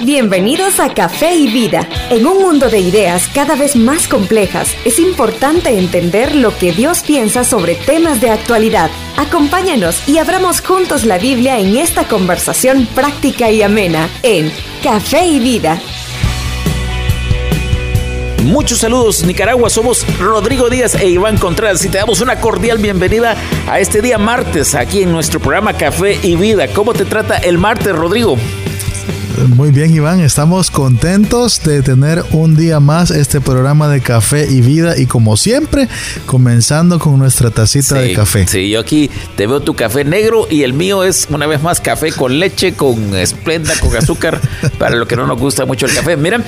Bienvenidos 0.00 0.80
a 0.80 0.94
Café 0.94 1.34
y 1.34 1.48
Vida. 1.48 1.88
En 2.10 2.26
un 2.26 2.40
mundo 2.40 2.68
de 2.68 2.78
ideas 2.78 3.28
cada 3.34 3.56
vez 3.56 3.76
más 3.76 4.08
complejas, 4.08 4.74
es 4.84 4.98
importante 4.98 5.78
entender 5.78 6.34
lo 6.34 6.56
que 6.56 6.72
Dios 6.72 7.02
piensa 7.02 7.44
sobre 7.44 7.74
temas 7.74 8.20
de 8.20 8.30
actualidad. 8.30 8.90
Acompáñanos 9.16 10.08
y 10.08 10.18
abramos 10.18 10.60
juntos 10.60 11.04
la 11.04 11.18
Biblia 11.18 11.58
en 11.58 11.76
esta 11.76 12.04
conversación 12.04 12.86
práctica 12.94 13.50
y 13.50 13.62
amena 13.62 14.08
en 14.22 14.52
Café 14.82 15.26
y 15.26 15.40
Vida. 15.40 15.80
Muchos 18.44 18.78
saludos 18.78 19.24
Nicaragua, 19.24 19.68
somos 19.68 20.06
Rodrigo 20.18 20.70
Díaz 20.70 20.94
e 20.94 21.08
Iván 21.08 21.36
Contreras 21.36 21.84
y 21.84 21.88
te 21.88 21.98
damos 21.98 22.20
una 22.20 22.40
cordial 22.40 22.78
bienvenida 22.78 23.36
a 23.68 23.78
este 23.80 24.00
día 24.00 24.16
martes 24.16 24.74
aquí 24.74 25.02
en 25.02 25.12
nuestro 25.12 25.38
programa 25.40 25.74
Café 25.74 26.18
y 26.22 26.36
Vida. 26.36 26.68
¿Cómo 26.68 26.94
te 26.94 27.04
trata 27.04 27.36
el 27.36 27.58
martes, 27.58 27.94
Rodrigo? 27.94 28.38
Muy 29.46 29.70
bien, 29.70 29.94
Iván, 29.94 30.20
estamos 30.20 30.70
contentos 30.70 31.62
de 31.62 31.82
tener 31.82 32.24
un 32.32 32.56
día 32.56 32.80
más 32.80 33.10
este 33.10 33.40
programa 33.40 33.88
de 33.88 34.00
café 34.00 34.46
y 34.50 34.60
vida 34.60 34.98
y 34.98 35.06
como 35.06 35.36
siempre, 35.36 35.88
comenzando 36.26 36.98
con 36.98 37.18
nuestra 37.18 37.50
tacita 37.50 37.96
de 37.96 38.14
café. 38.14 38.46
Sí, 38.48 38.70
yo 38.70 38.80
aquí 38.80 39.10
te 39.36 39.46
veo 39.46 39.60
tu 39.60 39.74
café 39.74 40.04
negro 40.04 40.46
y 40.50 40.62
el 40.62 40.72
mío 40.72 41.04
es 41.04 41.28
una 41.30 41.46
vez 41.46 41.62
más 41.62 41.80
café 41.80 42.10
con 42.10 42.38
leche, 42.38 42.74
con 42.74 43.14
esplenda, 43.14 43.74
con 43.80 43.94
azúcar, 43.96 44.40
para 44.78 44.96
lo 44.96 45.06
que 45.06 45.14
no 45.14 45.26
nos 45.26 45.38
gusta 45.38 45.66
mucho 45.66 45.86
el 45.86 45.94
café. 45.94 46.16
Mira, 46.16 46.44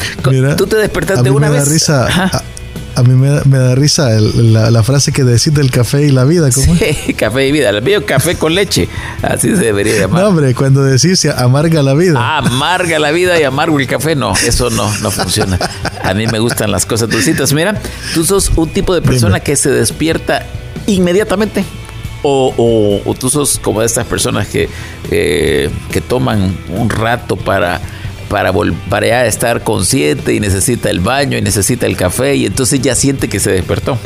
tú 0.57 0.67
te 0.67 0.77
despertaste 0.77 1.31
una 1.31 1.49
vez. 1.49 1.69
Risa. 1.69 2.43
A 3.01 3.03
mí 3.03 3.15
me 3.15 3.59
da, 3.59 3.75
risa 3.75 4.11
la, 4.21 4.83
frase 4.83 5.11
que 5.11 5.25
decís 5.25 5.55
del 5.55 5.71
café 5.71 6.05
y 6.05 6.11
la 6.11 6.25
vida. 6.25 6.51
¿cómo? 6.51 6.77
Sí, 6.77 7.15
café 7.17 7.49
y 7.49 7.53
vida. 7.53 7.71
El 7.71 7.81
mío 7.81 8.05
café 8.05 8.37
con 8.37 8.55
leche. 8.55 8.91
Así 9.23 9.49
se 9.57 9.65
debería 9.65 10.01
llamar. 10.01 10.23
No, 10.23 10.29
hombre, 10.29 10.55
cuando 10.55 10.83
decís 10.83 11.25
amarga 11.25 11.83
la 11.83 11.95
vida. 11.95 12.19
Ah, 12.19 12.39
amarga 12.45 12.99
la 12.99 13.11
vida 13.11 13.41
y 13.41 13.45
amargo 13.45 13.81
el 13.81 13.87
café. 13.87 14.15
No, 14.15 14.35
eso 14.47 14.69
no, 14.69 14.95
no 14.99 15.11
funciona. 15.11 15.59
A 16.05 16.13
mí 16.13 16.27
me 16.27 16.41
gustan 16.41 16.71
las 16.71 16.85
cosas 16.85 17.09
dulcitas. 17.09 17.55
Mira, 17.55 17.81
tú 18.13 18.23
sos 18.23 18.53
un 18.55 18.69
tipo 18.69 18.95
de 18.95 19.01
persona 19.01 19.41
que 19.41 19.57
se 19.57 19.71
despierta 19.71 20.45
inmediatamente. 20.87 21.65
O, 22.23 23.03
o, 23.07 23.15
tú 23.15 23.31
sos 23.31 23.59
como 23.59 23.81
de 23.81 23.87
estas 23.87 24.07
personas 24.07 24.47
que, 24.47 24.69
eh, 25.11 25.71
que 25.91 26.03
toman 26.03 26.55
un 26.69 26.91
rato 26.91 27.37
para 27.37 27.81
para, 28.31 28.53
para 28.89 29.07
ya 29.07 29.27
estar 29.27 29.63
consciente 29.65 30.33
y 30.33 30.41
necesita 30.41 30.89
el 30.89 31.01
baño 31.01 31.37
y 31.37 31.43
necesita 31.43 31.87
el 31.87 31.97
café 31.97 32.37
y 32.37 32.47
entonces 32.47 32.81
ya 32.81 32.95
siente 32.95 33.29
que 33.29 33.41
se 33.41 33.51
despertó. 33.51 33.99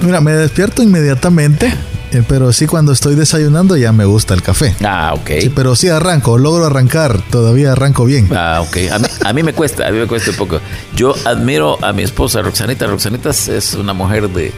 Mira, 0.00 0.20
me 0.20 0.32
despierto 0.32 0.82
inmediatamente. 0.82 1.72
Eh, 2.10 2.22
pero 2.26 2.54
sí 2.54 2.66
cuando 2.66 2.92
estoy 2.92 3.14
desayunando 3.14 3.76
ya 3.76 3.92
me 3.92 4.04
gusta 4.04 4.34
el 4.34 4.42
café. 4.42 4.74
Ah, 4.82 5.12
ok. 5.14 5.52
pero 5.54 5.76
sí 5.76 5.88
arranco, 5.88 6.38
logro 6.38 6.64
arrancar, 6.64 7.20
todavía 7.30 7.72
arranco 7.72 8.04
bien. 8.04 8.28
Ah, 8.34 8.64
ok. 8.66 8.76
A 9.24 9.32
mí, 9.32 9.42
me 9.42 9.52
cuesta, 9.52 9.86
a 9.86 9.90
mí 9.90 9.98
me 9.98 10.06
cuesta 10.06 10.30
un 10.30 10.36
poco. 10.36 10.60
Yo 10.96 11.14
admiro 11.24 11.78
a 11.84 11.92
mi 11.92 12.02
esposa 12.02 12.42
Roxanita. 12.42 12.86
Roxanita 12.86 13.30
es 13.30 13.74
una 13.74 13.92
mujer 13.92 14.28
de 14.30 14.52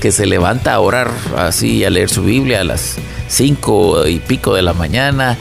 que 0.00 0.10
se 0.12 0.26
levanta 0.26 0.74
a 0.74 0.80
orar 0.80 1.10
así, 1.36 1.84
a 1.84 1.90
leer 1.90 2.08
su 2.08 2.24
Biblia 2.24 2.62
a 2.62 2.64
las 2.64 2.96
cinco 3.28 4.06
y 4.06 4.18
pico 4.18 4.54
de 4.54 4.62
la 4.62 4.72
mañana 4.72 5.38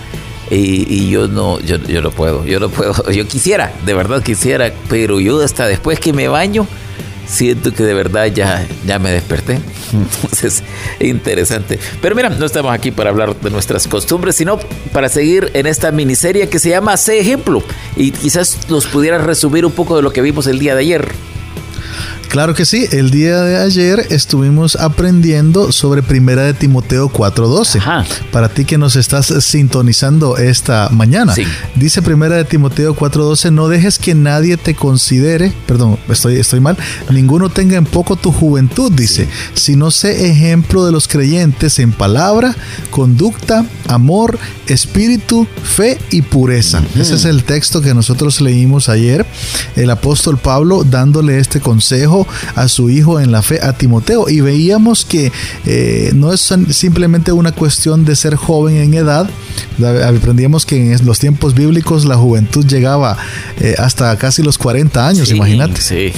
y, 0.49 1.09
yo 1.09 1.27
no, 1.27 1.59
yo, 1.59 1.77
yo 1.77 2.01
no 2.01 2.11
puedo, 2.11 2.45
yo 2.45 2.59
no 2.59 2.69
puedo, 2.69 3.09
yo 3.11 3.27
quisiera, 3.27 3.73
de 3.85 3.93
verdad 3.93 4.21
quisiera, 4.21 4.71
pero 4.89 5.19
yo 5.19 5.41
hasta 5.41 5.67
después 5.67 5.99
que 5.99 6.13
me 6.13 6.27
baño, 6.27 6.67
siento 7.25 7.73
que 7.73 7.83
de 7.83 7.93
verdad 7.93 8.27
ya, 8.27 8.65
ya 8.85 8.99
me 8.99 9.11
desperté. 9.11 9.59
Entonces, 9.93 10.63
interesante. 10.99 11.79
Pero 12.01 12.15
mira, 12.15 12.29
no 12.29 12.45
estamos 12.45 12.73
aquí 12.73 12.91
para 12.91 13.09
hablar 13.09 13.35
de 13.35 13.49
nuestras 13.49 13.87
costumbres, 13.87 14.35
sino 14.35 14.59
para 14.91 15.09
seguir 15.09 15.51
en 15.53 15.67
esta 15.67 15.91
miniserie 15.91 16.49
que 16.49 16.59
se 16.59 16.69
llama 16.69 16.97
Sé 16.97 17.19
Ejemplo. 17.19 17.63
Y 17.95 18.11
quizás 18.11 18.69
nos 18.69 18.85
pudiera 18.87 19.17
resumir 19.17 19.65
un 19.65 19.71
poco 19.71 19.95
de 19.95 20.01
lo 20.01 20.11
que 20.11 20.21
vimos 20.21 20.47
el 20.47 20.59
día 20.59 20.75
de 20.75 20.81
ayer. 20.81 21.11
Claro 22.33 22.55
que 22.55 22.65
sí, 22.65 22.87
el 22.91 23.11
día 23.11 23.43
de 23.43 23.57
ayer 23.57 24.07
estuvimos 24.09 24.75
aprendiendo 24.75 25.71
sobre 25.71 26.01
Primera 26.01 26.41
de 26.41 26.55
Timoteo 26.55 27.07
4:12. 27.07 27.79
Para 28.31 28.49
ti 28.49 28.65
que 28.65 28.79
nos 28.79 28.95
estás 28.95 29.27
sintonizando 29.45 30.37
esta 30.37 30.89
mañana. 30.89 31.35
Dice 31.75 32.01
Primera 32.01 32.35
de 32.35 32.43
Timoteo 32.43 32.95
4:12, 32.95 33.51
no 33.51 33.67
dejes 33.67 33.99
que 33.99 34.15
nadie 34.15 34.57
te 34.57 34.73
considere, 34.73 35.53
perdón, 35.67 35.99
estoy, 36.09 36.37
estoy 36.37 36.59
mal, 36.59 36.75
ninguno 37.11 37.49
tenga 37.49 37.77
en 37.77 37.85
poco 37.85 38.15
tu 38.15 38.31
juventud, 38.31 38.91
dice, 38.91 39.27
sino 39.53 39.91
sé 39.91 40.27
ejemplo 40.31 40.87
de 40.87 40.91
los 40.91 41.07
creyentes 41.07 41.77
en 41.77 41.91
palabra, 41.91 42.55
conducta, 42.89 43.63
amor, 43.87 44.39
espíritu, 44.65 45.45
fe 45.63 45.99
y 46.09 46.23
pureza. 46.23 46.81
Ese 46.95 47.13
es 47.13 47.25
el 47.25 47.43
texto 47.43 47.79
que 47.79 47.93
nosotros 47.93 48.41
leímos 48.41 48.89
ayer, 48.89 49.23
el 49.75 49.91
apóstol 49.91 50.39
Pablo 50.39 50.83
dándole 50.83 51.37
este 51.37 51.59
consejo 51.59 52.22
a 52.55 52.67
su 52.67 52.89
hijo 52.89 53.19
en 53.19 53.31
la 53.31 53.41
fe, 53.41 53.59
a 53.61 53.73
Timoteo. 53.73 54.29
Y 54.29 54.41
veíamos 54.41 55.05
que 55.05 55.31
eh, 55.65 56.11
no 56.15 56.33
es 56.33 56.53
simplemente 56.69 57.31
una 57.31 57.51
cuestión 57.51 58.05
de 58.05 58.15
ser 58.15 58.35
joven 58.35 58.77
en 58.77 58.93
edad. 58.93 59.29
Aprendíamos 60.05 60.65
que 60.65 60.93
en 60.93 61.05
los 61.05 61.19
tiempos 61.19 61.53
bíblicos 61.53 62.05
la 62.05 62.15
juventud 62.15 62.65
llegaba 62.65 63.17
eh, 63.59 63.75
hasta 63.77 64.15
casi 64.17 64.43
los 64.43 64.57
40 64.57 65.07
años, 65.07 65.31
imagínate. 65.31 65.81
Sí. 65.81 66.13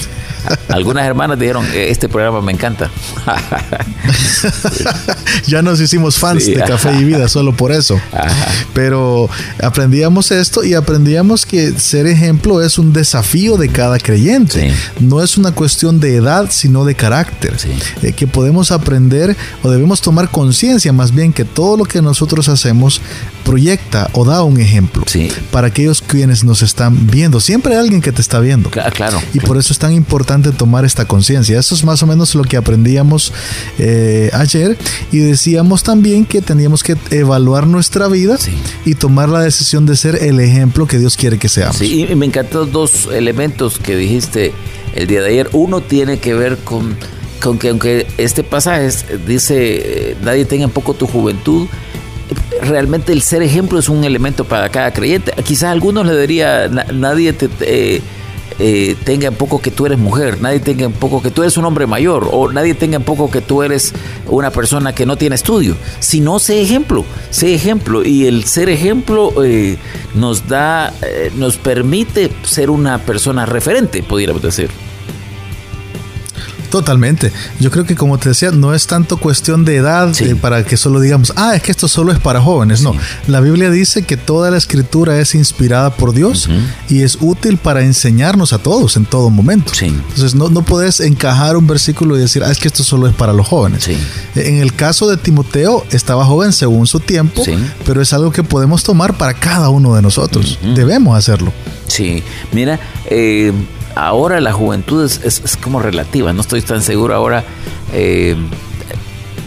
Algunas 0.70 1.06
hermanas 1.06 1.40
dijeron, 1.40 1.66
este 1.74 2.08
programa 2.08 2.42
me 2.42 2.52
encanta. 2.52 2.90
ya 5.48 5.62
nos 5.62 5.80
hicimos 5.80 6.18
fans 6.18 6.46
de 6.46 6.56
Café 6.56 6.94
y 7.00 7.04
Vida 7.04 7.28
solo 7.28 7.56
por 7.56 7.72
eso. 7.72 8.00
Pero 8.74 9.30
aprendíamos 9.62 10.32
esto 10.32 10.64
y 10.64 10.74
aprendíamos 10.74 11.46
que 11.46 11.72
ser 11.80 12.08
ejemplo 12.08 12.62
es 12.62 12.78
un 12.78 12.94
desafío 12.94 13.58
de 13.58 13.70
cada 13.70 13.98
creyente. 13.98 14.74
No 15.00 15.24
es 15.24 15.38
una 15.38 15.52
cuestión 15.52 15.95
de 16.00 16.16
edad, 16.16 16.48
sino 16.50 16.86
de 16.86 16.96
carácter. 16.96 17.56
Eh, 18.02 18.14
que 18.14 18.28
podemos 18.28 18.72
aprender 18.72 19.36
o 19.64 19.70
debemos 19.70 20.02
tomar 20.02 20.30
conciencia 20.30 20.94
más 20.94 21.14
bien 21.14 21.34
que 21.34 21.46
todo 21.46 21.78
lo 21.78 21.86
que 21.86 22.02
nosotros 22.02 22.50
hacemos 22.50 23.02
proyecta 23.44 24.10
o 24.14 24.26
da 24.26 24.42
un 24.42 24.60
ejemplo 24.60 25.04
para 25.52 25.68
aquellos 25.68 26.02
quienes 26.02 26.44
nos 26.44 26.62
están 26.62 27.08
viendo. 27.08 27.40
Siempre 27.40 27.74
hay 27.74 27.80
alguien 27.80 28.02
que 28.02 28.12
te 28.12 28.22
está 28.22 28.40
viendo. 28.40 28.70
Claro. 28.70 29.22
Y 29.34 29.40
por 29.40 29.58
eso 29.58 29.72
es 29.72 29.80
tan 29.80 29.94
importante 29.94 30.52
tomar 30.52 30.84
esta 30.84 31.06
conciencia. 31.06 31.60
Eso 31.60 31.76
es 31.76 31.84
más 31.84 32.02
o 32.04 32.08
menos 32.08 32.34
lo 32.36 32.44
que 32.44 32.58
aprendíamos 32.58 33.32
eh, 33.78 34.30
ayer 34.34 34.78
y 35.12 35.20
decíamos 35.20 35.84
también 35.84 36.26
que 36.26 36.42
teníamos 36.42 36.84
que 36.84 36.98
evaluar 37.12 37.68
nuestra 37.68 38.08
vida 38.08 38.38
y 38.86 38.96
tomar 38.96 39.30
la 39.30 39.42
decisión 39.42 39.86
de 39.86 39.96
ser 39.96 40.16
el 40.24 40.40
ejemplo 40.40 40.88
que 40.88 40.98
Dios 40.98 41.16
quiere 41.16 41.38
que 41.38 41.50
seamos. 41.50 41.78
Sí, 41.78 42.08
y 42.10 42.16
me 42.16 42.26
encantan 42.26 42.72
dos 42.72 43.08
elementos 43.12 43.78
que 43.78 43.96
dijiste 43.96 44.54
el 44.96 45.08
día 45.08 45.22
de 45.22 45.30
ayer. 45.30 45.50
Uno 45.54 45.82
tiene 45.82 46.20
que 46.20 46.34
ver 46.34 46.58
con, 46.58 46.96
con 47.42 47.60
que 47.60 47.70
aunque 47.70 48.08
este 48.18 48.44
pasaje 48.44 48.90
dice, 49.28 50.12
eh, 50.12 50.18
nadie 50.22 50.46
tenga 50.46 50.64
en 50.64 50.72
poco 50.72 50.94
tu 50.94 51.06
juventud, 51.06 51.68
realmente 52.62 53.12
el 53.12 53.22
ser 53.22 53.42
ejemplo 53.42 53.80
es 53.80 53.90
un 53.90 54.04
elemento 54.04 54.46
para 54.46 54.70
cada 54.70 54.92
creyente. 54.92 55.32
Quizás 55.44 55.66
a 55.66 55.72
algunos 55.72 56.06
le 56.06 56.20
diría, 56.20 56.68
nadie 56.68 57.34
te, 57.34 58.02
eh, 58.58 58.96
tenga 59.04 59.28
en 59.28 59.36
poco 59.36 59.60
que 59.60 59.70
tú 59.70 59.86
eres 59.86 59.98
mujer, 59.98 60.42
nadie 60.42 60.60
tenga 60.60 60.86
en 60.86 60.94
poco 60.94 61.22
que 61.22 61.30
tú 61.30 61.42
eres 61.42 61.58
un 61.58 61.66
hombre 61.66 61.88
mayor, 61.88 62.30
o 62.32 62.50
nadie 62.52 62.74
tenga 62.74 62.96
en 62.96 63.04
poco 63.04 63.30
que 63.30 63.42
tú 63.42 63.64
eres 63.64 63.94
una 64.28 64.50
persona 64.50 64.96
que 64.96 65.06
no 65.06 65.18
tiene 65.18 65.36
estudio. 65.36 65.76
Si 66.00 66.22
no, 66.22 66.40
sé 66.40 66.62
ejemplo, 66.62 67.04
sé 67.32 67.54
ejemplo. 67.54 68.06
Y 68.06 68.28
el 68.28 68.46
ser 68.46 68.70
ejemplo 68.70 69.44
eh, 69.44 69.78
nos 70.14 70.48
da, 70.48 70.94
eh, 71.02 71.32
nos 71.36 71.58
permite 71.58 72.32
ser 72.44 72.70
una 72.70 73.00
persona 73.00 73.46
referente, 73.46 74.02
pudiéramos 74.04 74.42
decir. 74.42 74.70
Totalmente. 76.70 77.32
Yo 77.60 77.72
creo 77.72 77.86
que 77.86 77.96
como 77.96 78.18
te 78.18 78.30
decía, 78.30 78.52
no 78.52 78.74
es 78.74 78.88
tanto 78.88 79.18
cuestión 79.18 79.66
de 79.66 79.78
edad 79.78 80.14
eh, 80.22 80.36
para 80.36 80.64
que 80.64 80.78
solo 80.78 81.00
digamos, 81.00 81.34
ah, 81.36 81.56
es 81.56 81.62
que 81.62 81.72
esto 81.72 81.88
solo 81.88 82.12
es 82.12 82.20
para 82.20 82.42
jóvenes. 82.42 82.82
No, 82.82 82.94
la 83.28 83.40
Biblia 83.40 83.70
dice 83.70 84.04
que 84.04 84.18
toda 84.18 84.52
la 84.52 84.58
escritura 84.58 85.20
es 85.20 85.36
inspirada 85.36 85.96
por 85.96 86.14
Dios 86.14 86.50
y 86.90 87.02
es 87.02 87.18
útil 87.22 87.58
para 87.58 87.82
enseñarnos 87.82 88.54
a 88.54 88.58
todos 88.58 88.98
en 88.98 89.06
todo 89.06 89.30
momento. 89.30 89.72
Entonces 89.80 90.36
no, 90.36 90.50
no 90.50 90.64
puedes 90.64 91.00
encajar 91.00 91.58
un 91.58 91.68
versículo 91.68 92.18
y 92.18 92.20
decir, 92.20 92.44
ah, 92.44 92.52
es 92.52 92.60
que 92.60 92.68
esto 92.68 92.84
solo 92.84 93.08
es 93.08 93.16
para 93.16 93.34
los 93.34 93.48
jóvenes. 93.48 93.88
En 94.36 94.58
el 94.58 94.74
caso 94.74 95.10
de 95.10 95.18
Timoteo, 95.18 95.86
estaba 95.92 96.26
joven 96.26 96.54
según 96.54 96.88
su 96.88 97.00
tiempo, 97.00 97.44
pero 97.86 98.02
es 98.02 98.14
algo 98.14 98.32
que 98.32 98.44
podemos 98.44 98.84
tomar 98.84 99.18
para 99.18 99.34
cada 99.34 99.70
uno 99.70 99.96
de 99.96 100.02
nosotros. 100.02 100.60
Debemos 100.76 101.18
hacerlo. 101.18 101.52
Sí, 101.88 102.24
mira, 102.52 102.80
eh, 103.06 103.54
ahora 103.96 104.42
la 104.42 104.52
juventud 104.52 105.04
es, 105.04 105.58
como 105.62 105.80
relativa, 105.82 106.34
no 106.34 106.42
estoy 106.42 106.62
tan 106.62 106.82
seguro 106.82 107.16
ahora. 107.16 107.44
Eh, 107.94 108.36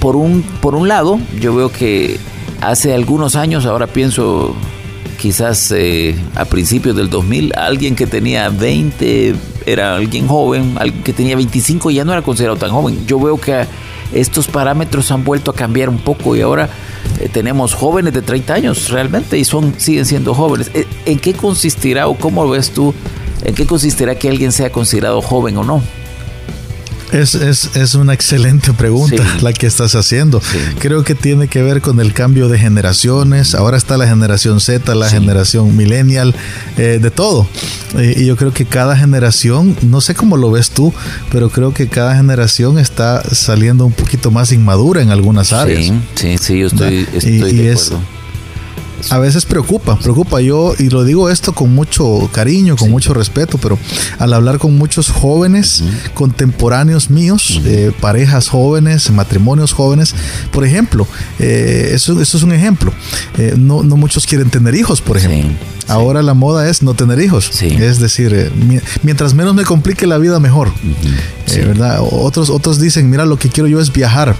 por, 0.00 0.16
un, 0.16 0.42
por 0.42 0.74
un 0.74 0.88
lado, 0.88 1.20
yo 1.40 1.54
veo 1.54 1.70
que 1.70 2.18
hace 2.60 2.94
algunos 2.94 3.36
años, 3.36 3.66
ahora 3.66 3.86
pienso 3.86 4.54
quizás 5.18 5.72
eh, 5.72 6.16
a 6.34 6.44
principios 6.44 6.96
del 6.96 7.10
2000, 7.10 7.52
alguien 7.56 7.96
que 7.96 8.06
tenía 8.06 8.48
20 8.48 9.34
era 9.66 9.96
alguien 9.96 10.26
joven, 10.28 10.76
alguien 10.78 11.02
que 11.02 11.12
tenía 11.12 11.36
25 11.36 11.90
ya 11.90 12.04
no 12.04 12.12
era 12.12 12.22
considerado 12.22 12.56
tan 12.56 12.70
joven. 12.70 13.04
Yo 13.06 13.20
veo 13.20 13.38
que 13.38 13.66
estos 14.12 14.46
parámetros 14.46 15.10
han 15.10 15.24
vuelto 15.24 15.50
a 15.50 15.54
cambiar 15.54 15.90
un 15.90 15.98
poco 15.98 16.34
y 16.34 16.40
ahora 16.40 16.70
eh, 17.20 17.28
tenemos 17.30 17.74
jóvenes 17.74 18.14
de 18.14 18.22
30 18.22 18.54
años 18.54 18.88
realmente 18.88 19.36
y 19.36 19.44
son 19.44 19.74
siguen 19.76 20.06
siendo 20.06 20.32
jóvenes. 20.34 20.70
¿En 21.04 21.18
qué 21.18 21.34
consistirá 21.34 22.08
o 22.08 22.14
cómo 22.14 22.48
ves 22.48 22.70
tú, 22.70 22.94
en 23.44 23.54
qué 23.54 23.66
consistirá 23.66 24.14
que 24.16 24.28
alguien 24.28 24.52
sea 24.52 24.70
considerado 24.70 25.22
joven 25.22 25.56
o 25.56 25.64
no? 25.64 25.82
Es, 27.12 27.34
es, 27.34 27.74
es, 27.74 27.94
una 27.94 28.12
excelente 28.12 28.72
pregunta 28.74 29.24
la 29.40 29.52
que 29.52 29.66
estás 29.66 29.94
haciendo. 29.94 30.42
Creo 30.78 31.04
que 31.04 31.14
tiene 31.14 31.48
que 31.48 31.62
ver 31.62 31.80
con 31.80 32.00
el 32.00 32.12
cambio 32.12 32.48
de 32.48 32.58
generaciones. 32.58 33.54
Ahora 33.54 33.76
está 33.76 33.96
la 33.96 34.06
generación 34.06 34.60
Z, 34.60 34.94
la 34.94 35.08
generación 35.08 35.74
millennial, 35.76 36.34
eh, 36.76 36.98
de 37.00 37.10
todo. 37.10 37.48
y 37.98 38.26
yo 38.26 38.36
creo 38.36 38.52
que 38.52 38.66
cada 38.66 38.96
generación, 38.96 39.76
no 39.82 40.00
sé 40.00 40.14
cómo 40.14 40.36
lo 40.36 40.50
ves 40.50 40.70
tú, 40.70 40.92
pero 41.32 41.48
creo 41.48 41.72
que 41.72 41.88
cada 41.88 42.14
generación 42.14 42.78
está 42.78 43.22
saliendo 43.34 43.86
un 43.86 43.92
poquito 43.92 44.30
más 44.30 44.52
inmadura 44.52 45.00
en 45.00 45.10
algunas 45.10 45.52
áreas. 45.52 45.86
Sí, 45.86 45.92
sí, 46.14 46.38
sí, 46.38 46.58
yo 46.58 46.66
estoy, 46.66 47.08
estoy 47.14 47.38
de 47.38 47.72
acuerdo 47.72 48.17
a 49.10 49.18
veces 49.18 49.44
preocupa, 49.44 49.98
preocupa. 49.98 50.40
Yo, 50.40 50.74
y 50.78 50.90
lo 50.90 51.04
digo 51.04 51.30
esto 51.30 51.52
con 51.52 51.74
mucho 51.74 52.28
cariño, 52.32 52.76
con 52.76 52.90
mucho 52.90 53.14
respeto, 53.14 53.58
pero 53.58 53.78
al 54.18 54.32
hablar 54.32 54.58
con 54.58 54.76
muchos 54.76 55.10
jóvenes 55.10 55.82
contemporáneos 56.14 57.10
míos, 57.10 57.60
eh, 57.64 57.92
parejas 58.00 58.48
jóvenes, 58.48 59.10
matrimonios 59.10 59.72
jóvenes, 59.72 60.14
por 60.52 60.64
ejemplo, 60.64 61.06
eh, 61.38 61.90
eso, 61.92 62.20
eso, 62.20 62.36
es 62.36 62.42
un 62.42 62.52
ejemplo. 62.52 62.92
Eh, 63.36 63.54
no, 63.56 63.82
no, 63.82 63.96
muchos 63.96 64.26
quieren 64.26 64.50
tener 64.50 64.74
hijos, 64.74 65.00
por 65.00 65.16
ejemplo. 65.16 65.50
Ahora 65.88 66.22
la 66.22 66.34
moda 66.34 66.68
es 66.68 66.82
no 66.82 66.94
tener 66.94 67.18
hijos. 67.20 67.62
Es 67.62 67.98
decir, 67.98 68.52
mientras 69.02 69.34
menos 69.34 69.54
me 69.54 69.64
complique 69.64 70.06
la 70.06 70.18
vida, 70.18 70.38
mejor. 70.38 70.70
¿verdad? 71.56 72.00
Otros, 72.00 72.50
otros 72.50 72.78
dicen, 72.78 73.08
mira, 73.10 73.24
lo 73.24 73.38
que 73.38 73.48
quiero 73.48 73.68
yo 73.68 73.80
es 73.80 73.92
viajar. 73.92 74.36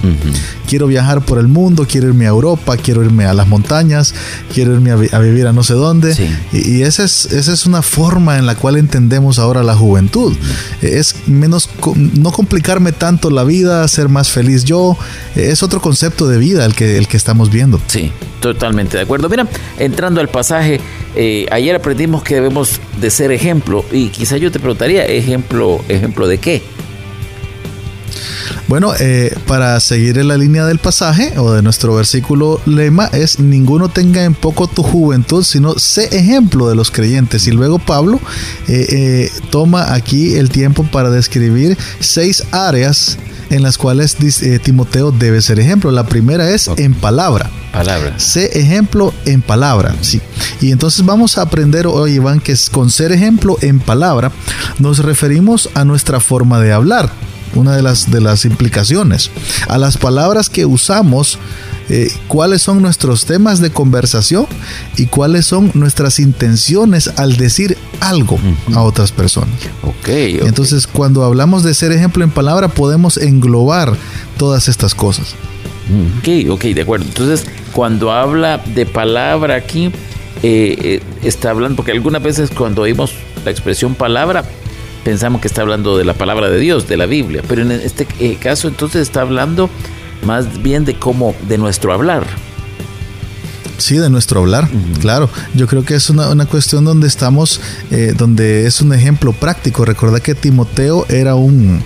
Quiero 0.69 0.87
viajar 0.87 1.23
por 1.23 1.39
el 1.39 1.49
mundo, 1.49 1.87
quiero 1.89 2.09
irme 2.09 2.27
a 2.27 2.29
Europa, 2.29 2.77
quiero 2.77 3.03
irme 3.03 3.25
a 3.25 3.33
las 3.33 3.49
montañas, 3.49 4.15
quiero 4.53 4.75
irme 4.75 4.91
a, 4.91 5.19
vivir 5.19 5.47
a 5.47 5.53
no 5.53 5.62
sé 5.62 5.75
dónde. 5.75 6.15
Y, 6.53 6.83
esa, 6.83 7.05
es, 7.05 7.27
esa 7.27 7.53
es 7.53 7.67
una 7.67 7.83
forma 7.83 8.39
en 8.39 8.47
la 8.47 8.55
cual 8.55 8.77
entendemos 8.77 9.39
ahora 9.39 9.62
la 9.62 9.75
juventud. 9.75 10.37
Es 10.83 11.17
menos, 11.27 11.71
no 11.94 12.31
complicarme 12.33 12.93
tanto 12.93 13.31
la 13.31 13.44
vida, 13.44 13.87
ser 13.89 14.09
más 14.09 14.31
feliz 14.31 14.65
yo. 14.65 14.97
Es 15.35 15.62
otro 15.62 15.81
concepto 15.81 16.29
de 16.29 16.39
vida 16.39 16.65
el 16.65 16.75
que, 16.75 16.99
el 16.99 17.09
que 17.09 17.17
estamos 17.17 17.51
viendo. 17.51 17.81
Sí, 17.87 18.12
totalmente 18.41 18.97
de 18.97 19.05
acuerdo. 19.05 19.29
Mira, 19.29 19.47
entrando 19.79 20.21
al 20.21 20.29
pasaje, 20.29 20.81
eh, 21.15 21.38
ayer 21.50 21.75
aprendimos 21.75 22.23
que 22.23 22.35
debemos 22.35 22.81
de 23.00 23.11
ser 23.11 23.32
ejemplo. 23.32 23.85
Y 23.93 24.08
quizá 24.08 24.37
yo 24.37 24.50
te 24.50 24.58
preguntaría, 24.58 25.05
¿ejemplo, 25.06 25.81
ejemplo 25.88 26.26
de 26.26 26.38
qué? 26.38 26.62
Bueno, 28.69 28.93
eh, 29.00 29.35
para 29.46 29.81
seguir 29.81 30.19
en 30.19 30.29
la 30.29 30.37
línea 30.37 30.67
del 30.67 30.79
pasaje 30.79 31.38
o 31.38 31.52
de 31.52 31.62
nuestro 31.62 31.94
versículo 31.94 32.61
lema 32.67 33.06
es 33.06 33.38
ninguno 33.40 33.88
tenga 33.88 34.25
en 34.25 34.35
poco 34.35 34.67
tu 34.67 34.82
juventud, 34.82 35.43
sino 35.43 35.79
sé 35.79 36.14
ejemplo 36.14 36.69
de 36.69 36.75
los 36.75 36.90
creyentes. 36.90 37.46
Y 37.46 37.50
luego 37.50 37.79
Pablo 37.79 38.20
eh, 38.69 38.87
eh, 38.91 39.32
toma 39.50 39.94
aquí 39.94 40.34
el 40.34 40.50
tiempo 40.50 40.84
para 40.84 41.08
describir 41.08 41.79
seis 42.00 42.44
áreas 42.52 43.17
en 43.50 43.62
las 43.62 43.79
cuales 43.79 44.17
Timoteo 44.62 45.11
debe 45.11 45.43
ser 45.43 45.61
ejemplo. 45.61 45.91
La 45.91 46.06
primera 46.06 46.50
es 46.50 46.69
en 46.77 46.95
palabra. 46.95 47.50
Palabra. 47.73 48.19
Sé 48.19 48.59
ejemplo 48.59 49.12
en 49.25 49.43
palabra. 49.43 49.95
Sí. 50.00 50.21
Y 50.61 50.73
entonces 50.73 51.05
vamos 51.05 51.39
a 51.39 51.43
aprender 51.43 51.87
hoy, 51.87 52.12
Iván, 52.12 52.41
que 52.41 52.55
con 52.73 52.91
ser 52.91 53.12
ejemplo 53.12 53.56
en 53.61 53.81
palabra 53.81 54.33
nos 54.79 54.99
referimos 54.99 55.71
a 55.75 55.85
nuestra 55.85 56.21
forma 56.21 56.61
de 56.61 56.73
hablar 56.73 57.11
una 57.58 57.76
de 57.76 57.82
las, 57.82 58.10
de 58.10 58.20
las 58.20 58.44
implicaciones. 58.44 59.31
A 59.69 59.78
las 59.78 59.96
palabras 59.96 60.49
que 60.49 60.64
usamos, 60.66 61.38
eh, 61.88 62.12
cuáles 62.26 62.62
son 62.62 62.82
nuestros 62.82 63.25
temas 63.25 63.60
de 63.60 63.70
conversación 63.70 64.46
y 64.96 65.06
cuáles 65.06 65.46
son 65.46 65.70
nuestras 65.75 66.19
intenciones 66.19 67.08
al 67.16 67.37
decir 67.37 67.76
algo 68.00 68.38
a 68.75 68.82
otras 68.82 69.12
personas. 69.12 69.55
Okay, 69.82 70.38
Entonces, 70.43 70.87
cuando 70.87 71.25
hablamos 71.25 71.62
de 71.62 71.75
ser 71.75 71.93
ejemplo 71.93 72.25
en 72.25 72.31
palabra, 72.31 72.69
podemos 72.69 73.16
englobar 73.16 73.94
todas 74.37 74.69
estas 74.69 74.94
cosas. 74.94 75.34
Ok, 76.19 76.50
ok, 76.50 76.62
de 76.64 76.82
acuerdo. 76.82 77.06
Entonces, 77.06 77.46
cuando 77.72 78.12
habla 78.12 78.58
de 78.58 78.84
palabra 78.84 79.55
aquí, 79.56 79.87
eh, 80.43 80.76
eh, 80.82 81.02
está 81.22 81.50
hablando, 81.50 81.76
porque 81.76 81.93
algunas 81.93 82.22
veces 82.22 82.50
cuando 82.50 82.82
oímos 82.82 83.14
la 83.44 83.50
expresión 83.50 83.94
palabra, 83.94 84.44
pensamos 85.05 85.41
que 85.41 85.49
está 85.49 85.62
hablando 85.62 85.97
de 85.97 86.05
la 86.05 86.15
palabra 86.15 86.50
de 86.50 86.59
Dios, 86.59 86.89
de 86.89 86.97
la 86.97 87.06
Biblia, 87.06 87.43
pero 87.49 87.62
en 87.62 87.73
este 87.73 88.06
eh, 88.21 88.37
caso 88.41 88.69
entonces 88.69 89.03
está 89.03 89.23
hablando 89.23 89.71
más 90.25 90.62
bien 90.62 90.85
de 90.85 90.99
cómo, 90.99 91.35
de 91.49 91.59
nuestro 91.59 91.93
hablar. 91.93 92.27
Sí, 93.79 93.97
de 93.97 94.11
nuestro 94.11 94.41
hablar, 94.41 94.69
claro. 95.00 95.31
Yo 95.55 95.69
creo 95.69 95.85
que 95.85 95.95
es 95.95 96.11
una, 96.11 96.47
cuestión 96.47 96.85
donde 96.85 97.06
estamos, 97.06 97.61
eh, 97.93 98.12
donde 98.17 98.67
es 98.67 98.81
un 98.81 98.93
ejemplo 98.93 99.33
práctico. 99.33 99.85
Recuerda 99.85 100.19
que 100.19 100.35
Timoteo 100.35 101.06
era 101.09 101.37
un, 101.37 101.81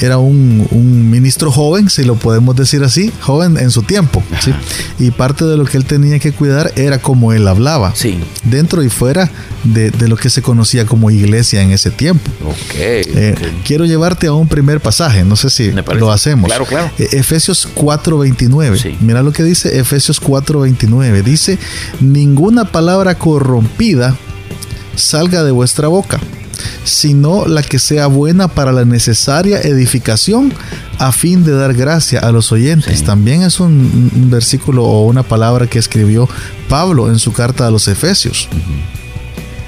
era 0.00 0.18
un, 0.18 1.10
ministro 1.10 1.52
joven, 1.52 1.90
si 1.90 2.04
lo 2.04 2.16
podemos 2.16 2.56
decir 2.56 2.82
así, 2.82 3.12
joven 3.20 3.56
en 3.58 3.70
su 3.70 3.82
tiempo. 3.82 4.22
Y 4.98 5.10
parte 5.10 5.44
de 5.44 5.56
lo 5.56 5.64
que 5.64 5.76
él 5.76 5.84
tenía 5.84 6.18
que 6.18 6.32
cuidar 6.32 6.72
era 6.76 6.98
cómo 6.98 7.32
él 7.32 7.46
hablaba, 7.46 7.94
sí. 7.94 8.18
dentro 8.44 8.82
y 8.82 8.88
fuera 8.88 9.30
de, 9.64 9.90
lo 10.08 10.16
que 10.16 10.30
se 10.30 10.42
conocía 10.42 10.86
como 10.86 11.10
iglesia 11.10 11.62
en 11.62 11.70
ese 11.70 11.90
tiempo. 11.90 12.30
Eh, 12.74 13.34
quiero 13.64 13.84
llevarte 13.84 14.26
a 14.26 14.32
un 14.32 14.48
primer 14.48 14.80
pasaje, 14.80 15.24
no 15.24 15.36
sé 15.36 15.50
si 15.50 15.70
lo 15.70 16.10
hacemos. 16.10 16.48
Claro, 16.48 16.64
claro. 16.66 16.90
Eh, 16.98 17.08
Efesios 17.12 17.68
4:29. 17.74 18.96
Mira 19.00 19.22
lo 19.22 19.32
que 19.32 19.42
dice 19.42 19.78
Efesios 19.78 20.20
4:29. 20.20 21.22
Dice, 21.22 21.58
ninguna 22.00 22.64
palabra 22.64 23.16
corrompida 23.16 24.16
salga 24.96 25.44
de 25.44 25.50
vuestra 25.50 25.88
boca 25.88 26.20
sino 26.84 27.46
la 27.46 27.62
que 27.62 27.78
sea 27.78 28.06
buena 28.06 28.48
para 28.48 28.72
la 28.72 28.84
necesaria 28.84 29.60
edificación 29.60 30.52
a 30.98 31.12
fin 31.12 31.44
de 31.44 31.52
dar 31.52 31.74
gracia 31.74 32.20
a 32.20 32.32
los 32.32 32.52
oyentes. 32.52 33.02
También 33.04 33.42
es 33.42 33.60
un, 33.60 34.30
versículo 34.30 34.84
o 34.84 35.06
una 35.06 35.22
palabra 35.22 35.66
que 35.66 35.78
escribió 35.78 36.28
Pablo 36.68 37.08
en 37.08 37.18
su 37.18 37.32
carta 37.32 37.66
a 37.66 37.70
los 37.70 37.88
Efesios. 37.88 38.48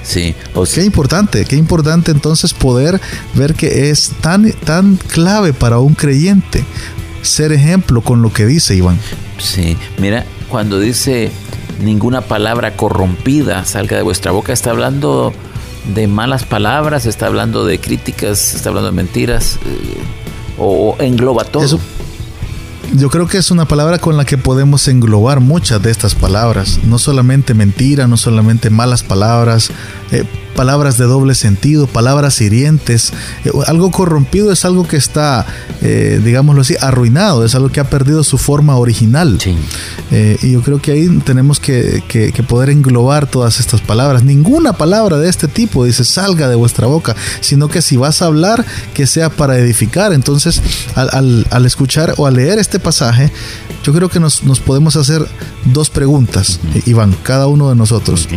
Sí, 0.03 0.35
qué 0.75 0.85
importante, 0.85 1.45
qué 1.45 1.57
importante 1.57 2.11
entonces 2.11 2.53
poder 2.55 3.01
ver 3.35 3.55
que 3.55 3.91
es 3.91 4.11
tan, 4.21 4.51
tan 4.53 4.97
clave 4.97 5.53
para 5.53 5.79
un 5.79 5.95
creyente 5.95 6.65
ser 7.23 7.53
ejemplo 7.53 8.03
con 8.03 8.21
lo 8.21 8.33
que 8.33 8.47
dice 8.47 8.75
Iván. 8.75 8.99
Sí, 9.39 9.77
mira, 9.99 10.27
cuando 10.49 10.79
dice 10.81 11.31
ninguna 11.81 12.21
palabra 12.23 12.77
corrompida 12.77 13.65
salga 13.65 13.97
de 13.97 14.03
vuestra 14.03 14.33
boca, 14.33 14.53
está 14.53 14.71
hablando 14.71 15.33
de 15.95 16.07
malas 16.07 16.45
palabras, 16.45 17.07
está 17.07 17.27
hablando 17.27 17.65
de 17.65 17.81
críticas, 17.81 18.55
está 18.55 18.69
hablando 18.69 18.91
de 18.91 18.97
mentiras, 18.97 19.59
eh, 19.67 20.59
o 20.59 20.97
engloba 21.01 21.45
todo. 21.45 21.81
yo 22.93 23.11
creo 23.11 23.27
que 23.27 23.39
es 23.39 23.51
una 23.51 23.67
palabra 23.67 23.99
con 23.99 24.17
la 24.17 24.25
que 24.25 24.39
podemos 24.39 24.87
englobar 24.89 25.41
muchas 25.41 25.83
de 25.83 25.91
estas 25.91 26.15
palabras, 26.15 26.81
no 26.85 26.99
solamente 26.99 27.55
mentira, 27.55 28.07
no 28.07 28.17
solamente 28.17 28.71
malas 28.71 29.03
palabras, 29.03 29.71
eh, 30.11 30.25
palabras 30.55 30.99
de 30.99 31.05
doble 31.05 31.35
sentido, 31.35 31.87
palabras 31.87 32.41
hirientes. 32.41 33.13
Eh, 33.45 33.51
algo 33.67 33.91
corrompido 33.91 34.53
es 34.53 34.65
algo 34.65 34.87
que 34.87 34.97
está, 34.97 35.47
eh, 35.81 36.21
digámoslo 36.23 36.63
así, 36.63 36.77
arruinado, 36.81 37.45
es 37.45 37.55
algo 37.55 37.71
que 37.71 37.81
ha 37.81 37.91
perdido 37.91 38.23
su 38.25 38.39
forma 38.39 38.77
original. 38.77 39.39
Eh, 40.11 40.37
y 40.43 40.53
yo 40.53 40.63
creo 40.63 40.81
que 40.81 40.93
ahí 40.93 41.09
tenemos 41.25 41.59
que, 41.59 42.03
poder 42.49 42.71
englobar 42.71 43.27
todas 43.27 43.61
estas 43.61 43.81
palabras. 43.81 44.25
Ninguna 44.25 44.73
palabra 44.75 45.19
de 45.19 45.29
este 45.29 45.49
tipo 45.49 45.85
dice 45.85 46.05
salga 46.05 46.49
de 46.49 46.57
vuestra 46.57 46.87
boca, 46.87 47.15
sino 47.41 47.69
que 47.69 47.83
si 47.83 47.97
vas 47.97 48.21
a 48.21 48.27
hablar, 48.27 48.65
que 48.95 49.07
sea 49.07 49.31
para 49.31 49.59
edificar. 49.59 50.13
Entonces, 50.13 50.61
al, 50.95 51.67
escuchar 51.67 52.15
o 52.19 52.27
al 52.27 52.35
leer 52.35 52.59
este 52.59 52.79
pasaje, 52.79 53.33
yo 53.85 53.93
creo 53.93 54.09
que 54.09 54.21
nos, 54.21 54.41
podemos 54.65 54.97
hacer 54.97 55.27
dos 55.73 55.91
preguntas, 55.91 56.61
Iván, 56.87 57.17
cada 57.23 57.47
uno 57.47 57.69
de 57.69 57.77
nosotros. 57.77 58.29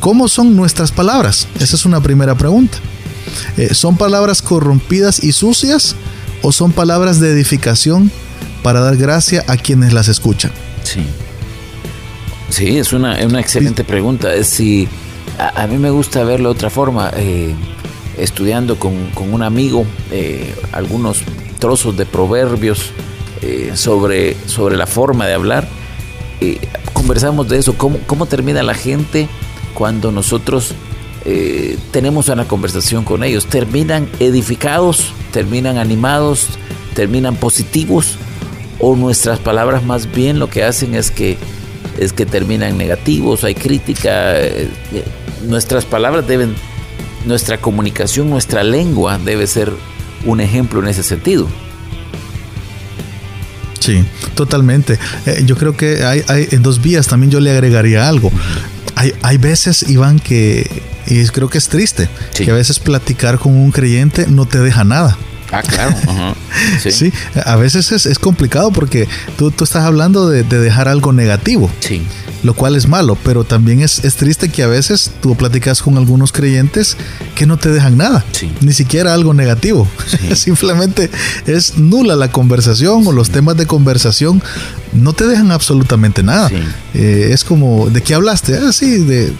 ¿Cómo 0.00 0.28
son 0.28 0.56
nuestras 0.56 0.92
palabras? 0.92 1.41
Esa 1.60 1.76
es 1.76 1.84
una 1.84 2.00
primera 2.00 2.34
pregunta. 2.34 2.78
Eh, 3.56 3.74
¿Son 3.74 3.96
palabras 3.96 4.42
corrompidas 4.42 5.22
y 5.22 5.32
sucias 5.32 5.96
o 6.42 6.52
son 6.52 6.72
palabras 6.72 7.20
de 7.20 7.30
edificación 7.30 8.10
para 8.62 8.80
dar 8.80 8.96
gracia 8.96 9.44
a 9.48 9.56
quienes 9.56 9.92
las 9.92 10.08
escuchan? 10.08 10.52
Sí. 10.84 11.04
Sí, 12.48 12.78
es 12.78 12.92
una, 12.92 13.20
excelente 13.40 13.84
pregunta. 13.84 14.42
Si 14.44 14.88
a, 15.38 15.66
mí 15.66 15.78
me 15.78 15.90
gusta 15.90 16.22
verlo 16.24 16.50
de 16.50 16.54
otra 16.54 16.70
forma, 16.70 17.10
eh, 17.16 17.54
estudiando 18.18 18.78
con, 18.78 18.94
un 19.30 19.42
amigo 19.42 19.86
eh, 20.10 20.54
algunos 20.72 21.22
trozos 21.58 21.96
de 21.96 22.06
proverbios 22.06 22.90
sobre, 23.74 24.36
sobre 24.46 24.76
la 24.76 24.86
forma 24.86 25.26
de 25.26 25.34
hablar. 25.34 25.66
conversamos 26.92 27.48
de 27.48 27.58
eso, 27.58 27.76
cómo, 27.76 27.98
cómo 28.06 28.26
termina 28.26 28.62
la 28.62 28.74
gente 28.74 29.28
cuando 29.74 30.12
nosotros 30.12 30.74
eh, 31.24 31.78
tenemos 31.90 32.28
una 32.28 32.46
conversación 32.46 33.04
con 33.04 33.24
ellos. 33.24 33.46
Terminan 33.46 34.08
edificados, 34.20 35.12
terminan 35.32 35.78
animados, 35.78 36.48
terminan 36.94 37.36
positivos 37.36 38.18
o 38.78 38.96
nuestras 38.96 39.38
palabras 39.38 39.84
más 39.84 40.12
bien 40.12 40.38
lo 40.38 40.50
que 40.50 40.64
hacen 40.64 40.94
es 40.94 41.10
que 41.10 41.38
es 41.98 42.12
que 42.12 42.26
terminan 42.26 42.76
negativos, 42.78 43.44
hay 43.44 43.54
crítica, 43.54 44.38
eh, 44.40 44.68
eh, 44.92 45.04
nuestras 45.46 45.84
palabras 45.84 46.26
deben 46.26 46.54
nuestra 47.26 47.58
comunicación, 47.58 48.30
nuestra 48.30 48.64
lengua 48.64 49.18
debe 49.18 49.46
ser 49.46 49.72
un 50.24 50.40
ejemplo 50.40 50.80
en 50.82 50.88
ese 50.88 51.02
sentido. 51.02 51.48
Sí, 53.78 54.04
totalmente. 54.34 54.98
Eh, 55.26 55.42
yo 55.44 55.56
creo 55.56 55.76
que 55.76 56.04
hay, 56.04 56.22
hay, 56.28 56.48
en 56.50 56.62
dos 56.62 56.80
vías 56.80 57.06
también 57.06 57.30
yo 57.30 57.40
le 57.40 57.50
agregaría 57.50 58.08
algo. 58.08 58.32
Hay, 58.94 59.12
hay 59.22 59.38
veces, 59.38 59.88
Iván, 59.88 60.18
que 60.18 60.68
y 61.06 61.26
creo 61.28 61.48
que 61.48 61.58
es 61.58 61.68
triste, 61.68 62.08
que 62.34 62.50
a 62.50 62.54
veces 62.54 62.78
platicar 62.78 63.38
con 63.38 63.54
un 63.54 63.72
creyente 63.72 64.26
no 64.28 64.46
te 64.46 64.58
deja 64.58 64.84
nada. 64.84 65.16
Ah, 65.52 65.62
claro. 65.62 65.94
Sí. 66.78 67.12
a 67.44 67.56
veces 67.56 67.90
es, 67.92 68.18
complicado 68.18 68.70
porque 68.72 69.08
tú, 69.36 69.50
tú 69.50 69.64
estás 69.64 69.84
hablando 69.84 70.28
de, 70.28 70.42
de, 70.42 70.58
dejar 70.58 70.86
algo 70.86 71.12
negativo. 71.12 71.70
Sí 71.80 72.02
lo 72.42 72.54
cual 72.54 72.76
es 72.76 72.88
malo, 72.88 73.16
pero 73.22 73.44
también 73.44 73.80
es, 73.80 74.00
triste 74.16 74.48
que 74.48 74.62
a 74.62 74.66
veces 74.66 75.10
tú 75.20 75.34
platicas 75.36 75.82
con 75.82 75.96
algunos 75.96 76.32
creyentes 76.32 76.96
que 77.34 77.46
no 77.46 77.56
te 77.56 77.70
dejan 77.70 77.96
nada, 77.96 78.24
ni 78.60 78.72
siquiera 78.72 79.14
algo 79.14 79.32
negativo. 79.34 79.88
Simplemente 80.34 81.10
es 81.46 81.78
nula 81.78 82.16
la 82.16 82.30
conversación 82.30 83.06
o 83.06 83.12
los 83.12 83.30
temas 83.30 83.56
de 83.56 83.66
conversación 83.66 84.42
no 84.92 85.12
te 85.12 85.26
dejan 85.26 85.50
absolutamente 85.50 86.22
nada. 86.22 86.50
Eh, 86.94 87.30
es 87.32 87.44
como, 87.44 87.88
¿de 87.88 88.02
qué 88.02 88.14
hablaste? 88.14 88.56
Ah, 88.56 88.72
sí, 88.72 88.98
de, 88.98 89.32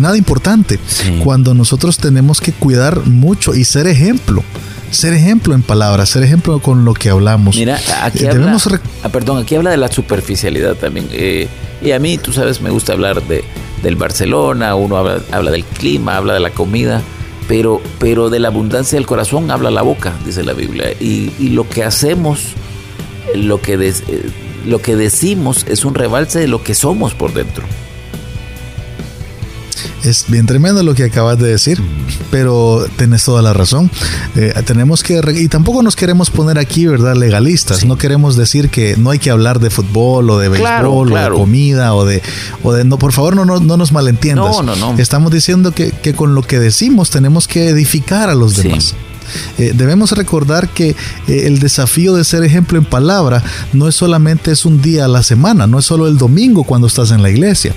nada 0.00 0.16
importante. 0.16 0.78
Cuando 1.22 1.54
nosotros 1.54 1.98
tenemos 1.98 2.40
que 2.40 2.52
cuidar 2.52 3.06
mucho 3.06 3.54
y 3.54 3.64
ser 3.64 3.86
ejemplo 3.86 4.42
ser 4.90 5.12
ejemplo 5.12 5.54
en 5.54 5.62
palabras, 5.62 6.08
ser 6.08 6.22
ejemplo 6.22 6.58
con 6.60 6.84
lo 6.84 6.94
que 6.94 7.10
hablamos. 7.10 7.56
Mira, 7.56 7.78
aquí 8.02 8.24
eh, 8.24 8.30
habla, 8.30 8.56
ah, 9.02 9.08
perdón, 9.08 9.38
aquí 9.38 9.54
habla 9.54 9.70
de 9.70 9.76
la 9.76 9.90
superficialidad 9.90 10.74
también. 10.74 11.08
Eh, 11.12 11.48
y 11.82 11.92
a 11.92 11.98
mí, 11.98 12.18
tú 12.18 12.32
sabes, 12.32 12.60
me 12.60 12.70
gusta 12.70 12.92
hablar 12.92 13.22
de, 13.22 13.44
del 13.82 13.96
Barcelona, 13.96 14.74
uno 14.74 14.96
habla, 14.96 15.50
del 15.50 15.64
clima, 15.64 16.16
habla 16.16 16.34
de 16.34 16.40
la 16.40 16.50
comida, 16.50 17.02
pero, 17.48 17.80
pero 17.98 18.30
de 18.30 18.38
la 18.38 18.48
abundancia 18.48 18.96
del 18.96 19.06
corazón 19.06 19.50
habla 19.50 19.70
la 19.70 19.82
boca, 19.82 20.14
dice 20.24 20.42
la 20.42 20.52
Biblia. 20.52 20.92
Y, 20.98 21.32
y 21.38 21.50
lo 21.50 21.68
que 21.68 21.84
hacemos, 21.84 22.54
lo 23.34 23.60
que, 23.60 23.74
eh, 23.74 24.30
lo 24.66 24.80
que 24.80 24.96
decimos 24.96 25.66
es 25.68 25.84
un 25.84 25.94
rebalse 25.94 26.38
de 26.38 26.48
lo 26.48 26.62
que 26.62 26.74
somos 26.74 27.14
por 27.14 27.32
dentro. 27.32 27.64
Es 30.06 30.26
bien 30.28 30.46
tremendo 30.46 30.84
lo 30.84 30.94
que 30.94 31.02
acabas 31.02 31.36
de 31.36 31.48
decir, 31.48 31.82
pero 32.30 32.86
tenés 32.96 33.24
toda 33.24 33.42
la 33.42 33.52
razón. 33.52 33.90
Eh, 34.36 34.54
tenemos 34.64 35.02
que, 35.02 35.20
y 35.34 35.48
tampoco 35.48 35.82
nos 35.82 35.96
queremos 35.96 36.30
poner 36.30 36.60
aquí, 36.60 36.86
¿verdad? 36.86 37.16
Legalistas. 37.16 37.84
No 37.84 37.98
queremos 37.98 38.36
decir 38.36 38.70
que 38.70 38.96
no 38.96 39.10
hay 39.10 39.18
que 39.18 39.30
hablar 39.30 39.58
de 39.58 39.68
fútbol 39.68 40.30
o 40.30 40.38
de 40.38 40.48
béisbol 40.48 41.12
o 41.12 41.18
de 41.18 41.30
comida 41.30 41.92
o 41.94 42.04
de, 42.04 42.22
o 42.62 42.72
de, 42.72 42.84
no, 42.84 42.98
por 42.98 43.12
favor, 43.12 43.34
no, 43.34 43.44
no, 43.44 43.58
no 43.58 43.76
nos 43.76 43.90
malentiendas. 43.90 44.56
No, 44.56 44.62
no, 44.62 44.76
no. 44.76 44.94
Estamos 44.96 45.32
diciendo 45.32 45.72
que, 45.72 45.90
que, 45.90 46.14
con 46.14 46.36
lo 46.36 46.42
que 46.42 46.60
decimos 46.60 47.10
tenemos 47.10 47.48
que 47.48 47.68
edificar 47.68 48.30
a 48.30 48.36
los 48.36 48.56
demás. 48.56 48.94
Eh, 49.58 49.72
debemos 49.74 50.12
recordar 50.12 50.68
que 50.68 50.90
eh, 50.90 50.96
el 51.46 51.58
desafío 51.58 52.14
de 52.14 52.24
ser 52.24 52.44
ejemplo 52.44 52.78
en 52.78 52.84
palabra 52.84 53.42
no 53.72 53.88
es 53.88 53.94
solamente 53.94 54.50
es 54.50 54.64
un 54.64 54.82
día 54.82 55.04
a 55.04 55.08
la 55.08 55.22
semana, 55.22 55.66
no 55.66 55.78
es 55.78 55.84
solo 55.84 56.06
el 56.06 56.18
domingo 56.18 56.64
cuando 56.64 56.86
estás 56.86 57.10
en 57.10 57.22
la 57.22 57.30
iglesia, 57.30 57.74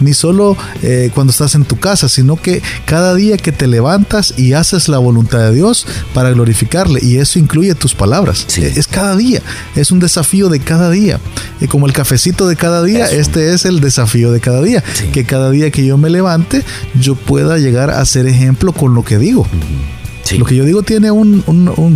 ni 0.00 0.14
solo 0.14 0.56
eh, 0.82 1.10
cuando 1.14 1.30
estás 1.30 1.54
en 1.54 1.64
tu 1.64 1.78
casa, 1.78 2.08
sino 2.08 2.36
que 2.36 2.62
cada 2.84 3.14
día 3.14 3.36
que 3.36 3.52
te 3.52 3.66
levantas 3.66 4.34
y 4.36 4.52
haces 4.52 4.88
la 4.88 4.98
voluntad 4.98 5.38
de 5.38 5.54
Dios 5.54 5.86
para 6.14 6.30
glorificarle, 6.30 7.00
y 7.02 7.16
eso 7.16 7.38
incluye 7.38 7.74
tus 7.74 7.94
palabras. 7.94 8.46
Es 8.58 8.86
cada 8.86 9.16
día, 9.16 9.42
es 9.76 9.90
un 9.90 9.98
desafío 9.98 10.48
de 10.48 10.60
cada 10.60 10.90
día. 10.90 11.20
Y 11.60 11.66
como 11.66 11.86
el 11.86 11.92
cafecito 11.92 12.48
de 12.48 12.56
cada 12.56 12.82
día, 12.82 13.10
este 13.10 13.54
es 13.54 13.64
el 13.64 13.80
desafío 13.80 14.32
de 14.32 14.40
cada 14.40 14.62
día. 14.62 14.82
Que 15.12 15.24
cada 15.24 15.50
día 15.50 15.70
que 15.70 15.84
yo 15.84 15.96
me 15.96 16.10
levante, 16.10 16.64
yo 17.00 17.14
pueda 17.14 17.58
llegar 17.58 17.90
a 17.90 18.04
ser 18.04 18.26
ejemplo 18.26 18.72
con 18.72 18.94
lo 18.94 19.04
que 19.04 19.18
digo. 19.18 19.46
Lo 20.38 20.44
que 20.46 20.56
yo 20.56 20.64
digo 20.64 20.82
tiene 20.82 21.10
un, 21.10 21.42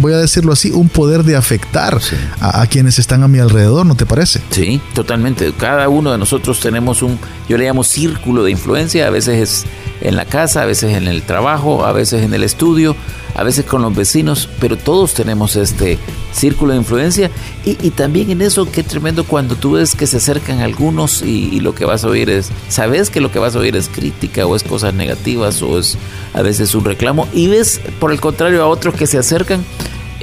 voy 0.00 0.12
a 0.12 0.18
decirlo 0.18 0.52
así, 0.52 0.70
un 0.70 0.88
poder 0.88 1.22
de 1.22 1.36
afectar 1.36 1.98
a, 2.40 2.66
quienes 2.66 2.98
están 2.98 3.22
a 3.22 3.28
mi 3.28 3.38
alrededor, 3.38 3.86
¿no 3.86 3.94
te 3.94 4.04
parece? 4.04 4.42
Sí, 4.50 4.80
totalmente. 4.94 5.52
Cada 5.52 5.88
uno 5.88 6.12
de 6.12 6.18
nosotros 6.18 6.60
tenemos 6.60 7.02
un, 7.02 7.18
yo 7.48 7.56
le 7.56 7.64
llamo 7.64 7.84
círculo 7.84 8.44
de 8.44 8.50
influencia, 8.50 9.06
a 9.06 9.10
veces 9.10 9.64
es 9.64 9.66
en 10.00 10.16
la 10.16 10.24
casa, 10.24 10.62
a 10.62 10.66
veces 10.66 10.94
en 10.94 11.08
el 11.08 11.22
trabajo, 11.22 11.84
a 11.84 11.92
veces 11.92 12.22
en 12.22 12.34
el 12.34 12.42
estudio, 12.42 12.96
a 13.34 13.44
veces 13.44 13.64
con 13.64 13.82
los 13.82 13.94
vecinos, 13.94 14.48
pero 14.60 14.76
todos 14.76 15.12
tenemos 15.14 15.56
este 15.56 15.98
círculo 16.32 16.72
de 16.72 16.78
influencia. 16.78 17.30
Y, 17.64 17.90
también 17.90 18.30
en 18.30 18.42
eso 18.42 18.70
qué 18.70 18.82
tremendo 18.82 19.24
cuando 19.24 19.56
tú 19.56 19.72
ves 19.72 19.94
que 19.94 20.06
se 20.06 20.18
acercan 20.18 20.60
algunos 20.60 21.22
y, 21.22 21.60
lo 21.60 21.74
que 21.74 21.84
vas 21.84 22.04
a 22.04 22.08
oír 22.08 22.30
es, 22.30 22.50
sabes 22.68 23.10
que 23.10 23.20
lo 23.20 23.30
que 23.30 23.38
vas 23.38 23.56
a 23.56 23.58
oír 23.58 23.76
es 23.76 23.88
crítica 23.88 24.46
o 24.46 24.56
es 24.56 24.62
cosas 24.62 24.94
negativas 24.94 25.62
o 25.62 25.78
es 25.78 25.98
a 26.32 26.42
veces 26.42 26.74
un 26.74 26.84
reclamo 26.84 27.28
y 27.32 27.48
ves 27.48 27.80
por 27.98 28.12
el 28.12 28.20
contrario 28.20 28.62
a 28.62 28.68
otros 28.68 28.94
que 28.94 29.06
se 29.06 29.18
acercan 29.18 29.64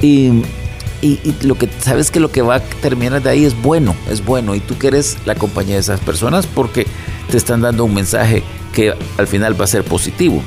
y, 0.00 0.42
y, 1.02 1.20
lo 1.42 1.56
que 1.56 1.68
sabes 1.80 2.10
que 2.10 2.18
lo 2.18 2.30
que 2.30 2.42
va 2.42 2.56
a 2.56 2.60
terminar 2.60 3.22
de 3.22 3.30
ahí 3.30 3.44
es 3.44 3.60
bueno, 3.60 3.94
es 4.10 4.24
bueno 4.24 4.54
y 4.54 4.60
tú 4.60 4.76
quieres 4.76 5.18
la 5.24 5.34
compañía 5.34 5.74
de 5.74 5.80
esas 5.80 6.00
personas 6.00 6.46
porque 6.46 6.86
te 7.30 7.36
están 7.36 7.60
dando 7.60 7.84
un 7.84 7.94
mensaje 7.94 8.42
que 8.74 8.92
al 9.16 9.26
final 9.26 9.58
va 9.58 9.64
a 9.64 9.68
ser 9.68 9.84
positivo. 9.84 10.42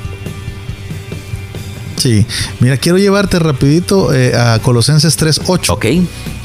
Sí, 1.96 2.24
mira, 2.60 2.76
quiero 2.76 2.98
llevarte 2.98 3.40
rapidito 3.40 4.14
eh, 4.14 4.36
a 4.36 4.60
Colosenses 4.60 5.18
3.8. 5.18 5.70
Ok. 5.70 5.86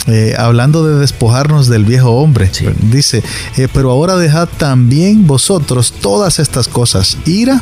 Eh, 0.07 0.35
hablando 0.37 0.85
de 0.85 0.99
despojarnos 0.99 1.67
del 1.67 1.85
viejo 1.85 2.11
hombre. 2.11 2.49
Dice, 2.91 3.23
eh, 3.57 3.67
pero 3.71 3.91
ahora 3.91 4.15
dejad 4.15 4.49
también 4.57 5.27
vosotros 5.27 5.93
todas 5.93 6.39
estas 6.39 6.67
cosas, 6.67 7.17
ira, 7.25 7.61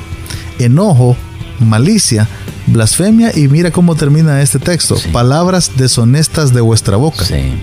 enojo, 0.57 1.17
malicia, 1.59 2.27
blasfemia 2.67 3.31
y 3.35 3.47
mira 3.47 3.71
cómo 3.71 3.95
termina 3.95 4.41
este 4.41 4.57
texto, 4.57 4.97
palabras 5.11 5.71
deshonestas 5.75 6.53
de 6.53 6.61
vuestra 6.61 6.97
boca. 6.97 7.25
Sí. 7.25 7.53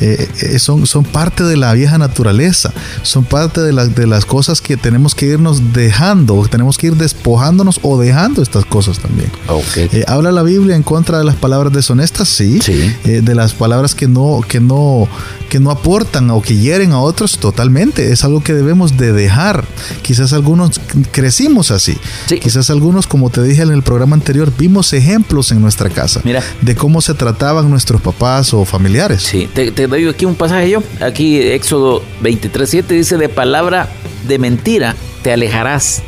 Eh, 0.00 0.28
eh, 0.40 0.58
son, 0.58 0.86
son 0.86 1.04
parte 1.04 1.44
de 1.44 1.56
la 1.56 1.72
vieja 1.74 1.98
naturaleza, 1.98 2.72
son 3.02 3.24
parte 3.24 3.60
de, 3.60 3.72
de 3.88 4.06
las 4.06 4.24
cosas 4.24 4.60
que 4.60 4.76
tenemos 4.76 5.14
que 5.14 5.26
irnos 5.26 5.72
dejando, 5.72 6.46
tenemos 6.50 6.78
que 6.78 6.88
ir 6.88 6.96
despojándonos 6.96 7.80
o 7.82 7.98
dejando 7.98 8.42
estas 8.42 8.64
cosas 8.64 8.98
también. 8.98 9.30
Eh, 9.76 10.04
¿Habla 10.06 10.32
la 10.32 10.42
Biblia 10.42 10.76
en 10.76 10.82
contra 10.82 11.18
de 11.18 11.24
las 11.24 11.36
palabras 11.36 11.72
deshonestas? 11.72 12.28
Sí. 12.28 12.60
de 13.04 13.34
las 13.34 13.52
palabras 13.52 13.94
que 13.94 14.08
no, 14.08 14.40
que, 14.46 14.60
no, 14.60 15.08
que 15.48 15.60
no 15.60 15.70
aportan 15.70 16.30
o 16.30 16.40
que 16.42 16.56
hieren 16.56 16.92
a 16.92 17.00
otros, 17.00 17.38
totalmente. 17.38 18.12
Es 18.12 18.24
algo 18.24 18.42
que 18.42 18.54
debemos 18.54 18.96
de 18.96 19.12
dejar. 19.12 19.64
Quizás 20.02 20.32
algunos 20.32 20.80
crecimos 21.10 21.70
así. 21.70 21.96
Quizás 22.40 22.70
algunos, 22.70 23.06
como 23.06 23.30
te 23.30 23.42
dije 23.42 23.62
en 23.62 23.70
el 23.70 23.82
programa 23.82 24.16
anterior, 24.16 24.52
vimos 24.56 24.92
ejemplos 24.92 25.52
en 25.52 25.60
nuestra 25.60 25.90
casa 25.90 26.20
Mira. 26.24 26.42
de 26.60 26.74
cómo 26.74 27.00
se 27.00 27.14
trataban 27.14 27.70
nuestros 27.70 28.00
papás 28.00 28.54
o 28.54 28.64
familiares. 28.64 29.22
Sí, 29.22 29.48
te, 29.52 29.61
doy 29.70 30.08
aquí 30.08 30.24
un 30.24 30.34
pasaje 30.34 30.70
yo. 30.70 30.82
Aquí 31.00 31.38
Éxodo 31.38 32.02
23.7 32.22 32.86
dice, 32.88 33.16
de 33.16 33.28
palabra 33.28 33.88
de 34.26 34.38
mentira 34.38 34.96
te 35.22 35.32
alejarás 35.32 36.02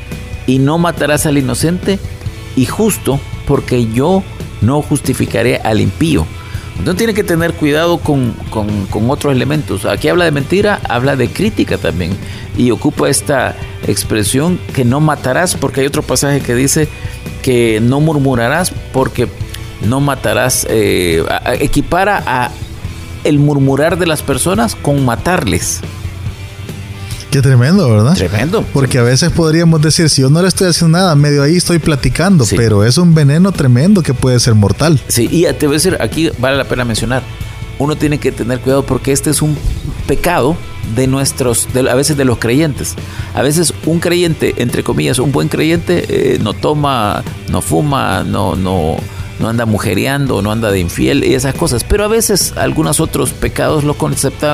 y 0.46 0.58
no 0.58 0.78
matarás 0.78 1.26
al 1.26 1.38
inocente 1.38 1.98
y 2.56 2.66
justo 2.66 3.20
porque 3.46 3.86
yo 3.92 4.22
no 4.60 4.82
justificaré 4.82 5.58
al 5.58 5.80
impío. 5.80 6.26
Entonces 6.78 6.98
tiene 6.98 7.14
que 7.14 7.22
tener 7.22 7.54
cuidado 7.54 7.98
con, 7.98 8.32
con, 8.50 9.10
otros 9.10 9.32
elementos. 9.32 9.84
Aquí 9.84 10.08
habla 10.08 10.24
de 10.24 10.32
mentira, 10.32 10.80
habla 10.88 11.14
de 11.14 11.28
crítica 11.28 11.78
también. 11.78 12.16
Y 12.56 12.72
ocupa 12.72 13.08
esta 13.08 13.54
expresión 13.86 14.58
que 14.74 14.84
no 14.84 15.00
matarás, 15.00 15.54
porque 15.54 15.82
hay 15.82 15.86
otro 15.86 16.02
pasaje 16.02 16.40
que 16.40 16.54
dice 16.54 16.88
que 17.42 17.80
no 17.80 18.00
murmurarás 18.00 18.72
porque 18.92 19.28
no 19.86 20.00
matarás. 20.00 20.66
Eh, 20.68 21.24
equipara 21.60 22.22
a 22.26 22.50
el 23.24 23.38
murmurar 23.38 23.98
de 23.98 24.06
las 24.06 24.22
personas 24.22 24.74
con 24.76 25.04
matarles. 25.04 25.80
Qué 27.30 27.42
tremendo, 27.42 27.90
¿verdad? 27.90 28.14
Tremendo. 28.14 28.64
Porque 28.72 28.98
a 28.98 29.02
veces 29.02 29.32
podríamos 29.32 29.82
decir, 29.82 30.08
si 30.08 30.22
yo 30.22 30.30
no 30.30 30.40
le 30.40 30.46
estoy 30.46 30.68
haciendo 30.68 30.98
nada, 30.98 31.16
medio 31.16 31.42
ahí 31.42 31.56
estoy 31.56 31.80
platicando, 31.80 32.44
pero 32.54 32.84
es 32.84 32.96
un 32.96 33.12
veneno 33.12 33.50
tremendo 33.50 34.02
que 34.02 34.14
puede 34.14 34.38
ser 34.38 34.54
mortal. 34.54 35.00
Sí, 35.08 35.28
y 35.32 35.42
te 35.54 35.66
voy 35.66 35.74
a 35.74 35.78
decir, 35.78 35.96
aquí 36.00 36.30
vale 36.38 36.56
la 36.56 36.62
pena 36.62 36.84
mencionar, 36.84 37.24
uno 37.80 37.96
tiene 37.96 38.18
que 38.18 38.30
tener 38.30 38.60
cuidado 38.60 38.86
porque 38.86 39.10
este 39.10 39.30
es 39.30 39.42
un 39.42 39.58
pecado 40.06 40.56
de 40.94 41.06
nuestros, 41.06 41.66
a 41.74 41.94
veces 41.94 42.16
de 42.16 42.24
los 42.24 42.38
creyentes. 42.38 42.94
A 43.34 43.42
veces 43.42 43.74
un 43.84 43.98
creyente, 43.98 44.54
entre 44.58 44.84
comillas, 44.84 45.18
un 45.18 45.32
buen 45.32 45.48
creyente, 45.48 46.04
eh, 46.08 46.38
no 46.40 46.52
toma, 46.52 47.24
no 47.50 47.60
fuma, 47.60 48.22
no, 48.22 48.54
no, 48.54 48.96
no 49.44 49.50
anda 49.50 49.66
mujereando, 49.66 50.40
no 50.40 50.50
anda 50.50 50.70
de 50.70 50.80
infiel 50.80 51.22
y 51.22 51.34
esas 51.34 51.54
cosas. 51.54 51.84
Pero 51.84 52.04
a 52.04 52.08
veces 52.08 52.54
algunos 52.56 52.98
otros 52.98 53.32
pecados 53.32 53.84
los, 53.84 53.94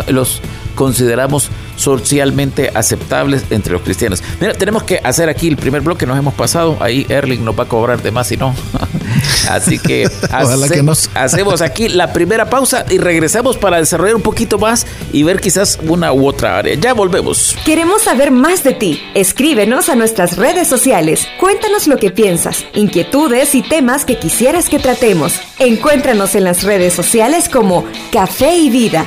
los 0.09 0.43
consideramos 0.81 1.51
socialmente 1.77 2.71
aceptables 2.73 3.45
entre 3.51 3.75
los 3.75 3.83
cristianos. 3.83 4.23
Mira, 4.41 4.55
tenemos 4.55 4.83
que 4.85 4.99
hacer 5.05 5.29
aquí 5.29 5.47
el 5.47 5.59
primer 5.59 5.83
bloque, 5.83 6.07
nos 6.07 6.19
hemos 6.19 6.33
pasado. 6.33 6.79
Ahí 6.81 7.05
Erling 7.11 7.45
nos 7.45 7.59
va 7.59 7.65
a 7.65 7.69
cobrar 7.69 8.01
de 8.01 8.11
más 8.11 8.29
si 8.29 8.39
no. 8.39 8.55
Así 9.51 9.79
que, 9.79 10.09
hacemos, 10.31 11.11
hacemos 11.13 11.61
aquí 11.61 11.91
la 11.91 12.15
primera 12.15 12.49
pausa 12.49 12.87
y 12.89 12.97
regresamos 12.97 13.59
para 13.59 13.77
desarrollar 13.77 14.15
un 14.15 14.23
poquito 14.23 14.59
más 14.59 14.87
y 15.13 15.23
ver 15.23 15.43
quizás 15.43 15.79
una 15.87 16.15
u 16.15 16.27
otra 16.27 16.57
área. 16.57 16.75
Ya 16.77 16.95
volvemos. 16.95 17.55
Queremos 17.67 18.01
saber 18.01 18.31
más 18.31 18.65
de 18.65 18.73
ti. 18.73 19.03
Escríbenos 19.13 19.91
a 19.91 19.97
nuestras 19.97 20.39
redes 20.39 20.67
sociales. 20.67 21.29
Cuéntanos 21.39 21.89
lo 21.89 21.99
que 21.99 22.11
piensas, 22.11 22.65
inquietudes 22.73 23.55
y 23.55 23.61
temas 23.61 24.07
que 24.07 24.19
quisieras 24.19 24.71
que 24.71 24.79
tratemos. 24.79 25.43
Encuéntranos 25.59 26.35
en 26.37 26.45
las 26.45 26.63
redes 26.63 26.95
sociales 26.95 27.51
como 27.51 27.85
Café 28.11 28.57
y 28.57 28.71
Vida. 28.71 29.07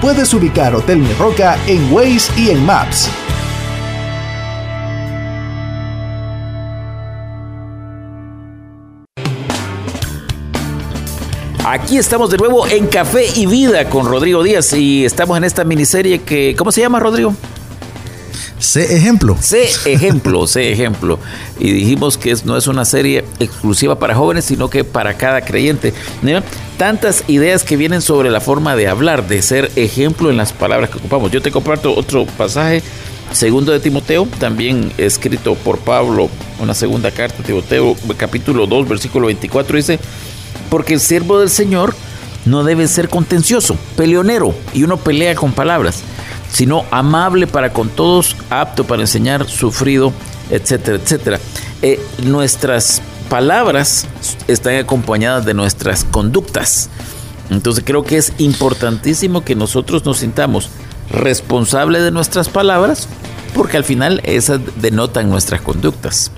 Puedes 0.00 0.34
ubicar 0.34 0.74
Hotel 0.74 0.98
Mi 0.98 1.12
Roca 1.14 1.56
en 1.66 1.92
Waze 1.92 2.32
y 2.36 2.50
en 2.50 2.64
Maps. 2.64 3.10
Aquí 11.66 11.96
estamos 11.96 12.30
de 12.30 12.36
nuevo 12.36 12.66
en 12.66 12.86
Café 12.86 13.26
y 13.34 13.46
Vida 13.46 13.88
con 13.88 14.06
Rodrigo 14.06 14.42
Díaz 14.42 14.74
y 14.74 15.04
estamos 15.04 15.38
en 15.38 15.44
esta 15.44 15.64
miniserie 15.64 16.20
que, 16.20 16.54
¿cómo 16.58 16.70
se 16.70 16.82
llama 16.82 17.00
Rodrigo? 17.00 17.34
Sé 18.64 18.96
ejemplo. 18.96 19.36
Sé 19.40 19.68
ejemplo, 19.84 20.46
sé 20.46 20.72
ejemplo. 20.72 21.18
Y 21.60 21.70
dijimos 21.70 22.16
que 22.16 22.34
no 22.44 22.56
es 22.56 22.66
una 22.66 22.84
serie 22.84 23.24
exclusiva 23.38 23.98
para 23.98 24.14
jóvenes, 24.14 24.46
sino 24.46 24.70
que 24.70 24.84
para 24.84 25.14
cada 25.14 25.42
creyente. 25.42 25.92
Tantas 26.78 27.24
ideas 27.28 27.62
que 27.62 27.76
vienen 27.76 28.00
sobre 28.00 28.30
la 28.30 28.40
forma 28.40 28.74
de 28.74 28.88
hablar, 28.88 29.28
de 29.28 29.42
ser 29.42 29.70
ejemplo 29.76 30.30
en 30.30 30.38
las 30.38 30.52
palabras 30.52 30.90
que 30.90 30.98
ocupamos. 30.98 31.30
Yo 31.30 31.42
te 31.42 31.52
comparto 31.52 31.94
otro 31.94 32.26
pasaje, 32.26 32.82
segundo 33.32 33.70
de 33.70 33.80
Timoteo, 33.80 34.26
también 34.40 34.92
escrito 34.98 35.54
por 35.56 35.78
Pablo, 35.78 36.30
una 36.58 36.74
segunda 36.74 37.10
carta 37.10 37.42
Timoteo, 37.44 37.94
capítulo 38.16 38.66
2, 38.66 38.88
versículo 38.88 39.26
24, 39.26 39.76
dice, 39.76 39.98
porque 40.70 40.94
el 40.94 41.00
siervo 41.00 41.38
del 41.38 41.50
Señor 41.50 41.94
no 42.44 42.64
debe 42.64 42.88
ser 42.88 43.08
contencioso, 43.08 43.76
peleonero, 43.96 44.54
y 44.72 44.82
uno 44.82 44.96
pelea 44.96 45.34
con 45.34 45.52
palabras, 45.52 46.02
sino 46.54 46.84
amable 46.92 47.48
para 47.48 47.72
con 47.72 47.88
todos, 47.88 48.36
apto 48.48 48.84
para 48.84 49.02
enseñar, 49.02 49.48
sufrido, 49.48 50.12
etcétera, 50.50 50.98
etcétera. 50.98 51.40
Eh, 51.82 52.00
nuestras 52.22 53.02
palabras 53.28 54.06
están 54.46 54.76
acompañadas 54.76 55.44
de 55.44 55.52
nuestras 55.52 56.04
conductas. 56.04 56.90
Entonces 57.50 57.82
creo 57.84 58.04
que 58.04 58.18
es 58.18 58.32
importantísimo 58.38 59.44
que 59.44 59.56
nosotros 59.56 60.04
nos 60.04 60.18
sintamos 60.18 60.70
responsables 61.10 62.04
de 62.04 62.12
nuestras 62.12 62.48
palabras, 62.48 63.08
porque 63.52 63.76
al 63.76 63.84
final 63.84 64.20
esas 64.22 64.60
denotan 64.80 65.30
nuestras 65.30 65.60
conductas 65.60 66.30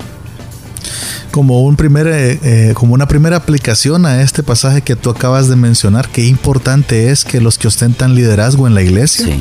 como, 1.37 1.61
un 1.61 1.77
primer, 1.77 2.07
eh, 2.07 2.39
eh, 2.43 2.73
como 2.73 2.95
una 2.95 3.07
primera 3.07 3.37
aplicación 3.37 4.07
a 4.07 4.23
este 4.23 4.43
pasaje 4.43 4.81
que 4.81 4.97
tú 4.97 5.11
acabas 5.11 5.49
de 5.49 5.57
mencionar, 5.57 6.09
qué 6.09 6.25
importante 6.25 7.11
es 7.11 7.27
que 7.27 7.43
los 7.43 7.59
que 7.59 7.69
ostentan 7.69 8.15
liderazgo 8.15 8.67
en 8.67 8.75
la 8.75 8.83
iglesia, 8.83 9.37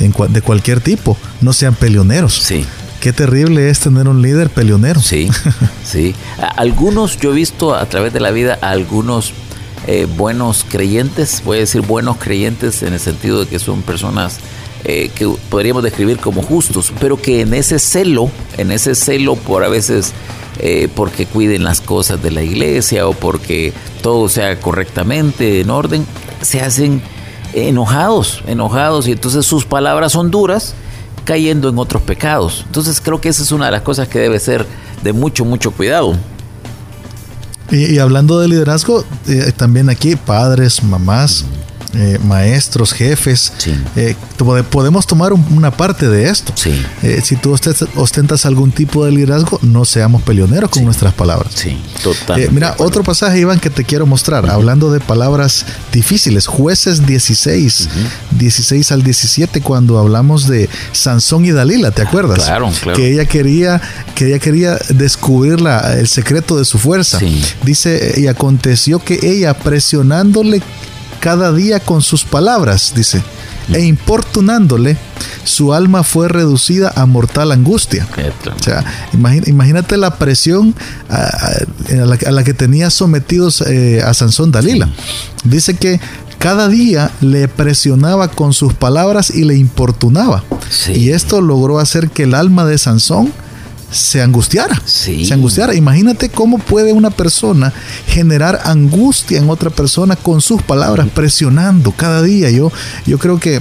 de 0.00 0.42
cualquier 0.42 0.80
tipo, 0.80 1.16
no 1.40 1.52
sean 1.52 1.76
peleoneros. 1.76 2.34
Sí. 2.34 2.66
Qué 2.98 3.12
terrible 3.12 3.70
es 3.70 3.78
tener 3.78 4.08
un 4.08 4.22
líder 4.22 4.50
peleonero. 4.50 5.00
Sí, 5.00 5.28
sí. 5.84 6.16
Algunos, 6.56 7.16
yo 7.16 7.30
he 7.30 7.36
visto 7.36 7.76
a 7.76 7.86
través 7.86 8.12
de 8.12 8.18
la 8.18 8.32
vida 8.32 8.58
algunos 8.60 9.32
eh, 9.86 10.08
buenos 10.16 10.66
creyentes, 10.68 11.42
voy 11.44 11.58
a 11.58 11.60
decir 11.60 11.82
buenos 11.82 12.16
creyentes 12.16 12.82
en 12.82 12.92
el 12.92 12.98
sentido 12.98 13.38
de 13.38 13.46
que 13.46 13.60
son 13.60 13.82
personas 13.82 14.40
que 14.84 15.28
podríamos 15.50 15.82
describir 15.82 16.18
como 16.18 16.42
justos, 16.42 16.92
pero 17.00 17.20
que 17.20 17.40
en 17.40 17.54
ese 17.54 17.80
celo, 17.80 18.30
en 18.56 18.70
ese 18.70 18.94
celo 18.94 19.34
por 19.34 19.64
a 19.64 19.68
veces 19.68 20.12
eh, 20.58 20.88
porque 20.94 21.26
cuiden 21.26 21.64
las 21.64 21.80
cosas 21.80 22.22
de 22.22 22.30
la 22.30 22.42
iglesia 22.42 23.06
o 23.06 23.12
porque 23.12 23.72
todo 24.02 24.28
sea 24.28 24.58
correctamente, 24.60 25.60
en 25.60 25.70
orden, 25.70 26.06
se 26.42 26.60
hacen 26.60 27.02
enojados, 27.54 28.42
enojados 28.46 29.08
y 29.08 29.12
entonces 29.12 29.46
sus 29.46 29.64
palabras 29.64 30.12
son 30.12 30.30
duras 30.30 30.74
cayendo 31.24 31.68
en 31.68 31.78
otros 31.78 32.02
pecados. 32.02 32.64
Entonces 32.66 33.00
creo 33.00 33.20
que 33.20 33.28
esa 33.28 33.42
es 33.42 33.52
una 33.52 33.66
de 33.66 33.72
las 33.72 33.82
cosas 33.82 34.08
que 34.08 34.18
debe 34.18 34.38
ser 34.38 34.66
de 35.02 35.12
mucho, 35.12 35.44
mucho 35.44 35.70
cuidado. 35.72 36.14
Y, 37.70 37.98
hablando 37.98 38.38
de 38.38 38.46
liderazgo, 38.48 39.04
eh, 39.26 39.52
también 39.56 39.90
aquí 39.90 40.14
padres, 40.14 40.84
mamás, 40.84 41.44
eh, 41.98 42.18
maestros, 42.22 42.92
jefes. 42.92 43.52
Eh, 43.96 44.14
podemos 44.70 45.06
tomar 45.06 45.32
una 45.32 45.70
parte 45.70 46.08
de 46.08 46.28
esto. 46.28 46.52
Eh, 47.02 47.20
si 47.24 47.36
tú 47.36 47.56
ostentas 47.94 48.44
algún 48.44 48.70
tipo 48.70 49.04
de 49.06 49.12
liderazgo, 49.12 49.58
no 49.62 49.84
seamos 49.86 50.22
peleoneros 50.22 50.70
con 50.70 50.84
nuestras 50.84 51.14
palabras. 51.14 51.52
Sí, 51.54 51.80
total. 52.02 52.50
mira, 52.50 52.74
otro 52.78 53.02
pasaje, 53.02 53.40
Iván, 53.40 53.60
que 53.60 53.70
te 53.70 53.84
quiero 53.84 54.04
mostrar, 54.04 54.48
hablando 54.50 54.90
de 54.90 55.00
palabras 55.00 55.64
difíciles. 55.90 56.46
Jueces 56.46 57.06
16, 57.06 57.88
16 58.32 58.92
al 58.92 59.02
17, 59.02 59.62
cuando 59.62 59.98
hablamos 59.98 60.46
de 60.48 60.68
Sansón 60.92 61.46
y 61.46 61.52
Dalila, 61.52 61.92
¿te 61.92 62.02
acuerdas? 62.02 62.44
Claro, 62.44 62.70
claro. 62.82 62.96
Que 62.96 63.12
ella 63.12 63.24
quería, 63.24 63.80
que 64.14 64.26
ella 64.26 64.38
quería 64.38 64.78
descubrir 64.90 65.58
el 65.96 66.08
secreto 66.08 66.58
de 66.58 66.66
su 66.66 66.78
fuerza. 66.78 67.18
Dice, 67.62 68.14
y 68.18 68.26
aconteció 68.26 68.98
que 68.98 69.18
ella 69.22 69.54
presionándole 69.54 70.60
cada 71.26 71.52
día 71.52 71.80
con 71.80 72.02
sus 72.02 72.22
palabras, 72.22 72.92
dice, 72.94 73.20
e 73.72 73.80
importunándole, 73.80 74.96
su 75.42 75.74
alma 75.74 76.04
fue 76.04 76.28
reducida 76.28 76.92
a 76.94 77.04
mortal 77.04 77.50
angustia. 77.50 78.06
O 78.56 78.62
sea, 78.62 78.84
imagínate 79.44 79.96
la 79.96 80.18
presión 80.18 80.72
a, 81.10 82.30
la, 82.30 82.44
que 82.44 82.54
tenía 82.54 82.90
sometidos 82.90 83.60
eh, 83.62 84.04
a 84.04 84.14
Sansón 84.14 84.52
Dalila. 84.52 84.88
Dice 85.42 85.74
que 85.74 85.98
cada 86.38 86.68
día 86.68 87.10
le 87.20 87.48
presionaba 87.48 88.28
con 88.28 88.52
sus 88.52 88.72
palabras 88.74 89.30
y 89.30 89.42
le 89.42 89.56
importunaba. 89.56 90.44
Y 90.94 91.10
esto 91.10 91.40
logró 91.40 91.80
hacer 91.80 92.08
que 92.08 92.22
el 92.22 92.36
alma 92.36 92.66
de 92.66 92.78
Sansón 92.78 93.32
se 93.96 94.22
angustiara. 94.22 94.80
Se 94.84 95.32
angustiara. 95.32 95.74
Imagínate 95.74 96.28
cómo 96.28 96.58
puede 96.58 96.92
una 96.92 97.10
persona 97.10 97.72
generar 98.06 98.60
angustia 98.64 99.38
en 99.38 99.50
otra 99.50 99.70
persona 99.70 100.16
con 100.16 100.40
sus 100.40 100.62
palabras, 100.62 101.08
presionando 101.14 101.92
cada 101.92 102.22
día. 102.22 102.50
Yo, 102.50 102.70
yo 103.06 103.18
creo 103.18 103.40
que 103.40 103.60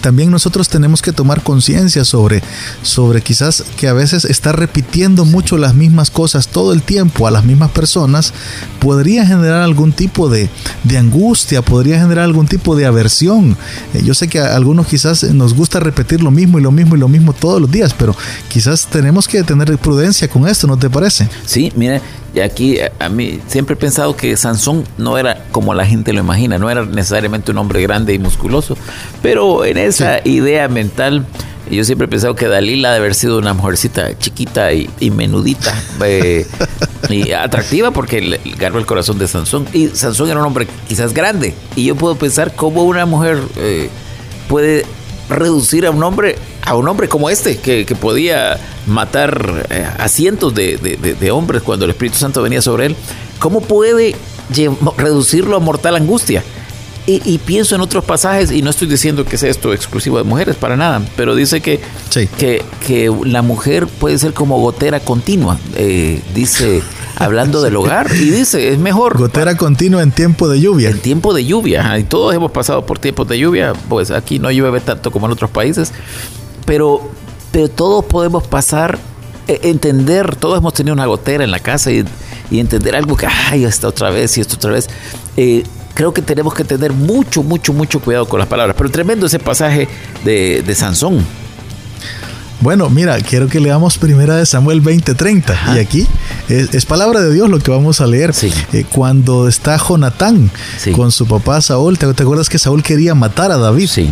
también 0.00 0.30
nosotros 0.30 0.68
tenemos 0.68 1.02
que 1.02 1.12
tomar 1.12 1.42
conciencia 1.42 2.04
sobre, 2.04 2.42
sobre 2.82 3.20
quizás 3.20 3.64
que 3.76 3.88
a 3.88 3.92
veces 3.92 4.24
estar 4.24 4.58
repitiendo 4.58 5.24
mucho 5.24 5.58
las 5.58 5.74
mismas 5.74 6.10
cosas 6.10 6.48
todo 6.48 6.72
el 6.72 6.82
tiempo 6.82 7.26
a 7.26 7.30
las 7.30 7.44
mismas 7.44 7.70
personas 7.70 8.32
podría 8.80 9.26
generar 9.26 9.62
algún 9.62 9.92
tipo 9.92 10.28
de, 10.28 10.48
angustia, 10.96 11.62
podría 11.62 11.98
generar 11.98 12.24
algún 12.24 12.46
tipo 12.46 12.76
de 12.76 12.86
aversión. 12.86 13.56
Eh, 13.94 14.02
yo 14.04 14.14
sé 14.14 14.28
que 14.28 14.40
a 14.40 14.56
algunos 14.56 14.86
quizás 14.86 15.24
nos 15.24 15.54
gusta 15.54 15.80
repetir 15.80 16.22
lo 16.22 16.30
mismo 16.30 16.58
y 16.58 16.62
lo 16.62 16.70
mismo 16.70 16.96
y 16.96 16.98
lo 16.98 17.08
mismo 17.08 17.32
todos 17.32 17.60
los 17.60 17.70
días, 17.70 17.94
pero 17.94 18.16
quizás 18.48 18.86
tenemos 18.86 19.28
que 19.28 19.42
tener 19.42 19.76
prudencia 19.78 20.28
con 20.28 20.46
esto, 20.48 20.66
¿no 20.66 20.76
te 20.76 20.90
parece? 20.90 21.28
Sí, 21.46 21.72
mire, 21.76 22.00
y 22.34 22.40
aquí 22.40 22.78
a 22.98 23.08
mí 23.08 23.40
siempre 23.46 23.74
he 23.74 23.76
pensado 23.76 24.16
que 24.16 24.36
Sansón 24.36 24.84
no 24.98 25.18
era 25.18 25.44
como 25.52 25.74
la 25.74 25.86
gente 25.86 26.12
lo 26.12 26.20
imagina, 26.20 26.58
no 26.58 26.70
era 26.70 26.84
necesariamente 26.84 27.50
un 27.50 27.58
hombre 27.58 27.82
grande 27.82 28.14
y 28.14 28.18
musculoso, 28.18 28.76
pero 29.20 29.64
en 29.64 29.78
esa 29.78 30.20
idea 30.26 30.68
mental 30.68 31.26
yo 31.70 31.84
siempre 31.84 32.06
he 32.06 32.08
pensado 32.08 32.34
que 32.34 32.48
Dalila 32.48 32.92
debe 32.92 33.04
haber 33.04 33.14
sido 33.14 33.38
una 33.38 33.54
mujercita 33.54 34.18
chiquita 34.18 34.72
y, 34.72 35.10
menudita 35.10 35.74
eh, 36.04 36.46
y 37.08 37.32
atractiva 37.32 37.92
porque 37.92 38.20
le, 38.20 38.40
ganó 38.58 38.78
el 38.78 38.84
corazón 38.84 39.18
de 39.18 39.26
Sansón. 39.26 39.66
Y 39.72 39.88
Sansón 39.88 40.28
era 40.28 40.40
un 40.40 40.46
hombre 40.46 40.66
quizás 40.88 41.14
grande. 41.14 41.54
Y 41.74 41.86
yo 41.86 41.94
puedo 41.94 42.16
pensar 42.16 42.54
cómo 42.54 42.82
una 42.82 43.06
mujer 43.06 43.38
eh, 43.56 43.88
puede 44.48 44.84
reducir 45.32 45.86
a 45.86 45.90
un 45.90 46.02
hombre 46.02 46.36
a 46.64 46.76
un 46.76 46.88
hombre 46.88 47.08
como 47.08 47.28
este 47.28 47.58
que, 47.58 47.84
podía 48.00 48.58
matar 48.86 49.66
eh, 49.70 49.86
a 49.98 50.08
cientos 50.08 50.54
de, 50.54 51.30
hombres 51.32 51.62
cuando 51.62 51.84
el 51.84 51.90
Espíritu 51.90 52.18
Santo 52.18 52.42
venía 52.42 52.62
sobre 52.62 52.86
él, 52.86 52.96
¿cómo 53.38 53.60
puede 53.60 54.16
reducirlo 54.96 55.56
a 55.56 55.60
mortal 55.60 55.96
angustia? 55.96 56.42
Y, 57.04 57.38
pienso 57.38 57.74
en 57.74 57.80
otros 57.80 58.04
pasajes, 58.04 58.52
y 58.52 58.62
no 58.62 58.70
estoy 58.70 58.86
diciendo 58.86 59.24
que 59.24 59.36
sea 59.36 59.50
esto 59.50 59.72
exclusivo 59.72 60.18
de 60.18 60.24
mujeres, 60.24 60.54
para 60.54 60.76
nada, 60.76 61.02
pero 61.16 61.34
dice 61.34 61.60
que, 61.60 61.80
que, 62.38 63.12
la 63.24 63.42
mujer 63.42 63.88
puede 63.88 64.16
ser 64.18 64.32
como 64.32 64.60
gotera 64.60 65.00
continua. 65.00 65.58
Eh, 65.74 66.22
dice 66.32 66.80
hablando 67.22 67.62
del 67.62 67.76
hogar. 67.76 68.10
Y 68.14 68.30
dice, 68.30 68.72
es 68.72 68.78
mejor. 68.78 69.18
Gotera 69.18 69.56
continua 69.56 70.02
en 70.02 70.10
tiempo 70.10 70.48
de 70.48 70.60
lluvia. 70.60 70.90
En 70.90 70.98
tiempo 70.98 71.32
de 71.32 71.44
lluvia. 71.44 71.98
Y 71.98 72.04
todos 72.04 72.34
hemos 72.34 72.50
pasado 72.50 72.84
por 72.84 72.98
tiempos 72.98 73.28
de 73.28 73.38
lluvia. 73.38 73.72
Pues 73.88 74.10
aquí 74.10 74.38
no 74.38 74.50
llueve 74.50 74.80
tanto 74.80 75.10
como 75.10 75.26
en 75.26 75.32
otros 75.32 75.50
países. 75.50 75.92
Pero, 76.66 77.10
pero 77.50 77.68
todos 77.68 78.04
podemos 78.04 78.46
pasar, 78.46 78.98
e, 79.48 79.60
entender, 79.64 80.36
todos 80.36 80.58
hemos 80.58 80.74
tenido 80.74 80.94
una 80.94 81.06
gotera 81.06 81.44
en 81.44 81.50
la 81.50 81.58
casa 81.58 81.90
y, 81.90 82.04
entender 82.50 82.94
algo 82.94 83.16
que, 83.16 83.26
ay, 83.26 83.64
esta 83.64 83.88
otra 83.88 84.10
vez 84.10 84.36
y 84.36 84.42
esto 84.42 84.56
otra 84.56 84.72
vez. 84.72 84.88
Eh, 85.36 85.64
creo 85.94 86.12
que 86.12 86.20
tenemos 86.20 86.52
que 86.52 86.64
tener 86.64 86.92
mucho, 86.92 87.42
mucho, 87.42 87.72
mucho 87.72 88.00
cuidado 88.00 88.26
con 88.26 88.38
las 88.38 88.48
palabras. 88.48 88.76
Pero 88.76 88.90
tremendo 88.90 89.26
ese 89.26 89.38
pasaje 89.38 89.88
de, 90.24 90.62
de 90.66 90.74
Sansón. 90.74 91.24
Bueno, 92.62 92.88
mira, 92.90 93.18
quiero 93.18 93.48
que 93.48 93.58
leamos 93.58 93.98
primera 93.98 94.36
de 94.36 94.46
Samuel 94.46 94.82
20:30. 94.82 95.74
Y 95.74 95.80
aquí 95.80 96.06
es, 96.48 96.86
palabra 96.86 97.20
de 97.20 97.34
Dios 97.34 97.50
lo 97.50 97.58
que 97.58 97.72
vamos 97.72 98.00
a 98.00 98.06
leer. 98.06 98.32
Eh, 98.72 98.84
cuando 98.88 99.48
está 99.48 99.76
Jonatán 99.76 100.48
con 100.94 101.10
su 101.10 101.26
papá 101.26 101.60
Saúl, 101.60 101.98
¿te, 101.98 102.06
acuerdas 102.06 102.48
que 102.48 102.60
Saúl 102.60 102.84
quería 102.84 103.16
matar 103.16 103.50
a 103.50 103.58
David? 103.58 103.88
Sí. 103.88 104.10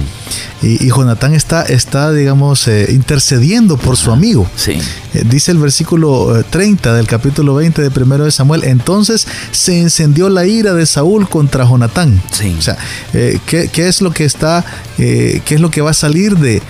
Y, 0.63 0.89
Jonatán 0.89 1.33
está, 1.35 1.63
está 1.63 2.13
digamos, 2.13 2.67
eh, 2.67 2.89
intercediendo 2.91 3.77
por 3.77 3.97
su 3.97 4.11
amigo. 4.11 4.51
Sí. 4.57 4.73
Eh, 5.15 5.23
dice 5.31 5.53
el 5.53 5.59
versículo 5.59 6.45
30 6.51 6.93
del 6.95 7.07
capítulo 7.07 7.55
20 7.55 7.83
de 7.83 7.91
primero 7.93 8.25
de 8.25 8.33
Samuel. 8.33 8.65
Entonces 8.65 9.29
se 9.53 9.81
encendió 9.81 10.29
la 10.29 10.45
ira 10.45 10.75
de 10.75 10.87
Saúl 10.87 11.29
contra 11.29 11.65
Jonatán. 11.65 12.21
Sí. 12.33 12.57
O 12.59 12.63
sea, 12.63 12.77
¿qué, 13.13 13.71
es 13.77 14.03
lo 14.03 14.11
que 14.11 14.25
está, 14.25 14.65
qué 14.97 15.43
es 15.47 15.61
lo 15.61 15.71
que 15.71 15.83
va 15.83 15.91
a 15.91 15.95
salir 15.95 16.37
de 16.37 16.61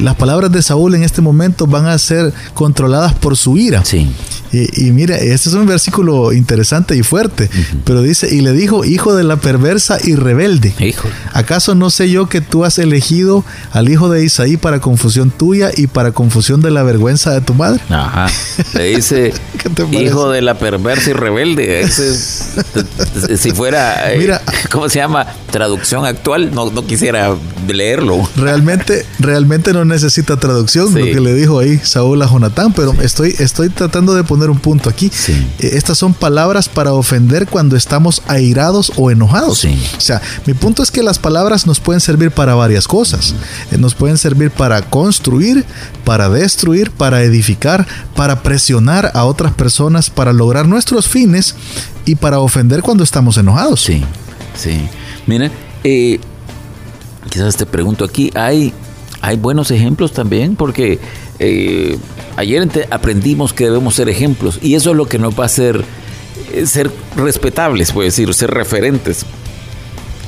las 0.00 0.16
palabras 0.16 0.50
de 0.50 0.62
Saúl 0.62 0.96
en 0.96 1.04
este 1.04 1.11
este 1.12 1.20
momento 1.20 1.66
van 1.66 1.86
a 1.86 1.98
ser 1.98 2.32
controladas 2.54 3.12
por 3.12 3.36
su 3.36 3.58
ira. 3.58 3.84
Sí. 3.84 4.08
Y, 4.52 4.90
mira, 4.90 5.16
este 5.16 5.48
es 5.48 5.54
un 5.54 5.64
versículo 5.64 6.30
interesante 6.34 6.94
y 6.94 7.02
fuerte, 7.02 7.48
pero 7.84 8.02
dice, 8.02 8.34
y 8.34 8.42
le 8.42 8.52
dijo, 8.52 8.84
hijo 8.84 9.14
de 9.14 9.24
la 9.24 9.36
perversa 9.36 9.96
y 10.02 10.14
rebelde, 10.14 10.74
hijo. 10.78 11.08
¿acaso 11.32 11.74
no 11.74 11.88
sé 11.88 12.10
yo 12.10 12.28
que 12.28 12.42
tú 12.42 12.66
has 12.66 12.78
elegido 12.78 13.46
al 13.70 13.88
hijo 13.88 14.10
de 14.10 14.22
Isaí 14.22 14.58
para 14.58 14.78
confusión 14.80 15.30
tuya 15.30 15.70
y 15.74 15.86
para 15.86 16.12
confusión 16.12 16.60
de 16.60 16.70
la 16.70 16.82
vergüenza 16.82 17.30
de 17.32 17.40
tu 17.40 17.54
madre? 17.54 17.80
Ajá. 17.88 18.26
Le 18.74 18.96
dice, 18.96 19.32
hijo 19.90 20.30
de 20.30 20.42
la 20.42 20.58
perversa 20.58 21.10
y 21.10 21.12
rebelde. 21.14 21.88
si 23.38 23.52
fuera, 23.52 24.12
eh, 24.12 24.18
mira, 24.18 24.42
¿cómo 24.70 24.90
se 24.90 24.98
llama? 24.98 25.26
Traducción 25.50 26.04
actual, 26.04 26.54
no, 26.54 26.70
no 26.70 26.86
quisiera 26.86 27.34
leerlo. 27.66 28.28
Realmente, 28.36 29.06
realmente 29.18 29.72
no 29.72 29.86
necesita 29.86 30.36
traducción, 30.36 30.92
lo 31.06 31.12
que 31.12 31.20
le 31.20 31.34
dijo 31.34 31.58
ahí 31.58 31.78
Saúl 31.82 32.22
a 32.22 32.26
Jonatán, 32.26 32.72
pero 32.72 32.92
estoy, 33.02 33.34
estoy 33.38 33.68
tratando 33.68 34.14
de 34.14 34.24
poner 34.24 34.50
un 34.50 34.58
punto 34.58 34.88
aquí. 34.88 35.10
Eh, 35.28 35.70
estas 35.72 35.98
son 35.98 36.14
palabras 36.14 36.68
para 36.68 36.92
ofender 36.92 37.46
cuando 37.46 37.76
estamos 37.76 38.22
airados 38.26 38.92
o 38.96 39.10
enojados. 39.10 39.64
O 39.64 40.00
sea, 40.00 40.20
mi 40.46 40.54
punto 40.54 40.82
es 40.82 40.90
que 40.90 41.02
las 41.02 41.18
palabras 41.18 41.66
nos 41.66 41.80
pueden 41.80 42.00
servir 42.00 42.30
para 42.30 42.54
varias 42.54 42.86
cosas. 42.86 43.34
Eh, 43.70 43.78
nos 43.78 43.94
pueden 43.94 44.18
servir 44.18 44.50
para 44.50 44.82
construir, 44.82 45.64
para 46.04 46.28
destruir, 46.28 46.90
para 46.90 47.22
edificar, 47.22 47.86
para 48.14 48.42
presionar 48.42 49.10
a 49.14 49.24
otras 49.24 49.52
personas, 49.54 50.10
para 50.10 50.32
lograr 50.32 50.66
nuestros 50.66 51.08
fines 51.08 51.54
y 52.04 52.14
para 52.16 52.40
ofender 52.40 52.82
cuando 52.82 53.04
estamos 53.04 53.36
enojados. 53.36 53.80
Sí, 53.80 54.02
sí. 54.56 54.88
Mira, 55.26 55.50
eh, 55.84 56.20
quizás 57.30 57.56
te 57.56 57.66
pregunto 57.66 58.04
aquí, 58.04 58.30
¿hay, 58.34 58.72
hay 59.22 59.36
buenos 59.36 59.70
ejemplos 59.70 60.12
también? 60.12 60.56
Porque 60.56 60.98
eh, 61.38 61.96
ayer 62.36 62.68
aprendimos 62.90 63.52
que 63.52 63.64
debemos 63.64 63.94
ser 63.94 64.08
ejemplos 64.08 64.58
y 64.60 64.74
eso 64.74 64.90
es 64.90 64.96
lo 64.96 65.06
que 65.06 65.18
nos 65.18 65.38
va 65.38 65.44
a 65.44 65.46
hacer 65.46 65.84
eh, 66.52 66.66
ser 66.66 66.90
respetables, 67.16 67.92
puede 67.92 68.08
decir, 68.08 68.34
ser 68.34 68.50
referentes. 68.50 69.24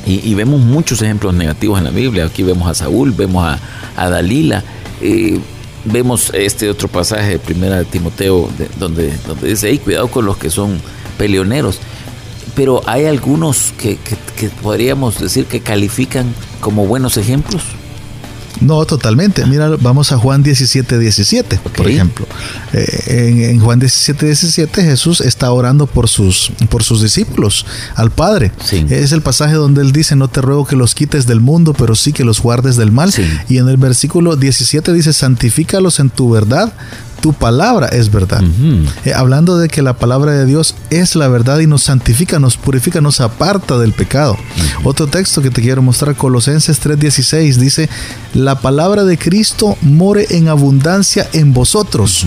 Y, 0.06 0.34
vemos 0.34 0.60
muchos 0.60 1.00
ejemplos 1.00 1.32
negativos 1.32 1.78
en 1.78 1.84
la 1.84 1.90
Biblia. 1.90 2.26
Aquí 2.26 2.42
vemos 2.42 2.68
a 2.68 2.74
Saúl, 2.74 3.12
vemos 3.12 3.42
a, 3.96 4.10
Dalila, 4.10 4.62
eh, 5.00 5.40
vemos 5.86 6.30
este 6.34 6.68
otro 6.68 6.88
pasaje 6.88 7.30
de 7.30 7.38
Primera 7.38 7.78
de 7.78 7.86
Timoteo 7.86 8.50
donde, 8.78 9.14
donde 9.26 9.48
dice, 9.48 9.70
hey, 9.70 9.80
cuidado 9.82 10.08
con 10.08 10.26
los 10.26 10.36
que 10.36 10.50
son 10.50 10.78
peleoneros. 11.16 11.78
Pero 12.54 12.82
hay 12.84 13.06
algunos 13.06 13.72
que 13.78 13.96
podríamos 14.62 15.18
decir 15.18 15.46
que 15.46 15.60
califican 15.60 16.34
como 16.60 16.86
buenos 16.86 17.16
ejemplos. 17.16 17.62
No, 18.60 18.84
totalmente. 18.84 19.44
Mira, 19.46 19.68
vamos 19.80 20.12
a 20.12 20.18
Juan 20.18 20.42
17, 20.42 20.98
17, 20.98 21.60
por 21.76 21.88
ejemplo. 21.88 22.26
Eh, 22.72 23.50
en, 23.50 23.60
Juan 23.60 23.78
17, 23.78 24.26
17 24.26 24.82
Jesús 24.82 25.20
está 25.20 25.50
orando 25.52 25.86
por 25.86 26.08
sus, 26.08 26.52
por 26.68 26.82
sus 26.82 27.02
discípulos, 27.02 27.66
al 27.94 28.10
Padre. 28.10 28.52
Es 28.90 29.12
el 29.12 29.22
pasaje 29.22 29.54
donde 29.54 29.82
él 29.82 29.92
dice, 29.92 30.16
no 30.16 30.28
te 30.28 30.40
ruego 30.40 30.66
que 30.66 30.76
los 30.76 30.94
quites 30.94 31.26
del 31.26 31.40
mundo, 31.40 31.74
pero 31.74 31.94
sí 31.94 32.12
que 32.12 32.24
los 32.24 32.40
guardes 32.40 32.76
del 32.76 32.92
mal. 32.92 33.12
Y 33.48 33.58
en 33.58 33.68
el 33.68 33.76
versículo 33.76 34.36
17 34.36 34.92
dice, 34.92 35.12
santifícalos 35.12 36.00
en 36.00 36.10
tu 36.10 36.30
verdad, 36.30 36.72
tu 37.20 37.32
palabra 37.32 37.88
es 37.88 38.10
verdad. 38.10 38.42
Eh, 39.04 39.12
hablando 39.14 39.56
de 39.58 39.68
que 39.68 39.82
la 39.82 39.94
palabra 39.94 40.32
de 40.32 40.46
Dios 40.46 40.74
es 40.90 41.16
la 41.16 41.28
verdad 41.28 41.60
y 41.60 41.66
nos 41.66 41.84
santifica, 41.84 42.38
nos 42.38 42.56
purifica, 42.56 43.00
nos 43.00 43.20
aparta 43.20 43.78
del 43.78 43.92
pecado. 43.92 44.36
Otro 44.82 45.06
texto 45.06 45.42
que 45.42 45.50
te 45.50 45.62
quiero 45.62 45.82
mostrar, 45.82 46.14
Colosenses 46.16 46.80
3:16, 46.80 47.56
dice, 47.56 47.88
la 48.34 48.60
palabra 48.60 49.04
de 49.04 49.18
Cristo 49.18 49.76
more 49.80 50.26
en 50.30 50.48
abundancia 50.48 51.28
en 51.32 51.52
vosotros. 51.52 52.26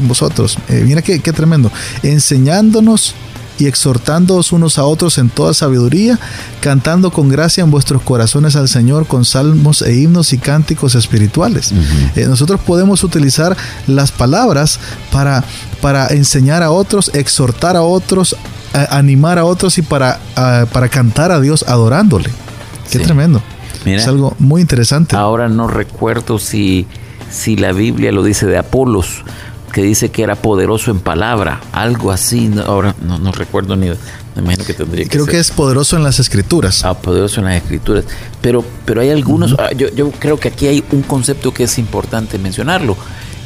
En 0.00 0.08
vosotros. 0.08 0.58
Eh, 0.68 0.84
mira 0.86 1.02
qué, 1.02 1.20
qué 1.20 1.32
tremendo. 1.32 1.72
Enseñándonos 2.02 3.14
y 3.58 3.66
exhortándoos 3.66 4.52
unos 4.52 4.78
a 4.78 4.84
otros 4.84 5.18
en 5.18 5.28
toda 5.28 5.52
sabiduría, 5.54 6.18
cantando 6.60 7.10
con 7.10 7.28
gracia 7.28 7.62
en 7.64 7.70
vuestros 7.70 8.02
corazones 8.02 8.56
al 8.56 8.68
Señor 8.68 9.06
con 9.06 9.24
salmos 9.24 9.82
e 9.82 9.94
himnos 9.96 10.32
y 10.32 10.38
cánticos 10.38 10.94
espirituales. 10.94 11.72
Eh, 12.16 12.26
nosotros 12.26 12.60
podemos 12.60 13.04
utilizar 13.04 13.56
las 13.86 14.12
palabras 14.12 14.78
para, 15.10 15.44
para 15.80 16.08
enseñar 16.08 16.62
a 16.62 16.70
otros, 16.70 17.10
exhortar 17.14 17.76
a 17.76 17.82
otros, 17.82 18.36
animar 18.90 19.38
a 19.38 19.44
otros 19.44 19.78
y 19.78 19.82
para, 19.82 20.20
para 20.72 20.88
cantar 20.88 21.32
a 21.32 21.40
Dios 21.40 21.64
adorándole. 21.66 22.30
Qué 22.90 22.98
tremendo. 22.98 23.42
es 23.84 24.06
algo 24.06 24.34
muy 24.38 24.60
interesante. 24.60 25.16
Ahora 25.16 25.48
no 25.48 25.66
recuerdo 25.68 26.38
si, 26.38 26.86
si 27.30 27.56
la 27.56 27.72
Biblia 27.72 28.12
lo 28.12 28.22
dice 28.22 28.46
de 28.46 28.58
Apolos, 28.58 29.24
que 29.72 29.82
dice 29.82 30.10
que 30.10 30.22
era 30.22 30.36
poderoso 30.36 30.90
en 30.90 31.00
palabra, 31.00 31.60
algo 31.72 32.10
así, 32.10 32.50
ahora 32.64 32.94
no, 33.00 33.32
recuerdo 33.32 33.76
ni, 33.76 33.88
me 33.88 33.96
imagino 34.36 34.64
que 34.64 34.74
tendría 34.74 35.04
que 35.04 35.10
Creo 35.10 35.26
que 35.26 35.38
es 35.38 35.50
poderoso 35.50 35.96
en 35.96 36.04
las 36.04 36.18
escrituras. 36.18 36.84
Ah, 36.84 36.94
poderoso 36.94 37.40
en 37.40 37.46
las 37.46 37.62
escrituras, 37.62 38.04
pero, 38.40 38.64
pero 38.84 39.00
hay 39.00 39.10
algunos, 39.10 39.54
ah, 39.58 39.70
yo, 39.76 39.88
yo, 39.90 40.10
creo 40.12 40.38
que 40.38 40.48
aquí 40.48 40.66
hay 40.66 40.84
un 40.92 41.02
concepto 41.02 41.52
que 41.52 41.64
es 41.64 41.78
importante 41.78 42.38
mencionarlo. 42.38 42.96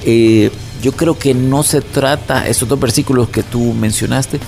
Eh, 0.04 0.50
yo 0.82 0.92
creo 0.92 1.16
que 1.16 1.32
no 1.32 1.62
se 1.62 1.80
trata, 1.80 2.48
estos 2.48 2.68
dos 2.68 2.80
versículos 2.80 3.28
que 3.28 3.42
tú 3.42 3.72
mencionaste, 3.72 4.40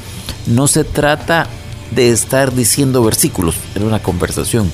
no 0.47 0.67
se 0.67 0.85
trata 0.85 1.47
de 1.93 2.11
estar 2.11 2.53
diciendo 2.53 3.05
versículos 3.05 3.55
en 3.75 3.85
una 3.85 4.03
conversación, 4.03 4.71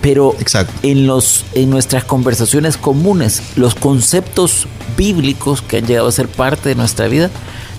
pero 0.00 0.34
en 0.82 1.06
los 1.06 1.44
en 1.54 1.70
nuestras 1.70 2.04
conversaciones 2.04 2.76
comunes 2.76 3.42
los 3.56 3.74
conceptos 3.74 4.66
bíblicos 4.96 5.62
que 5.62 5.78
han 5.78 5.86
llegado 5.86 6.08
a 6.08 6.12
ser 6.12 6.28
parte 6.28 6.68
de 6.68 6.74
nuestra 6.74 7.08
vida 7.08 7.30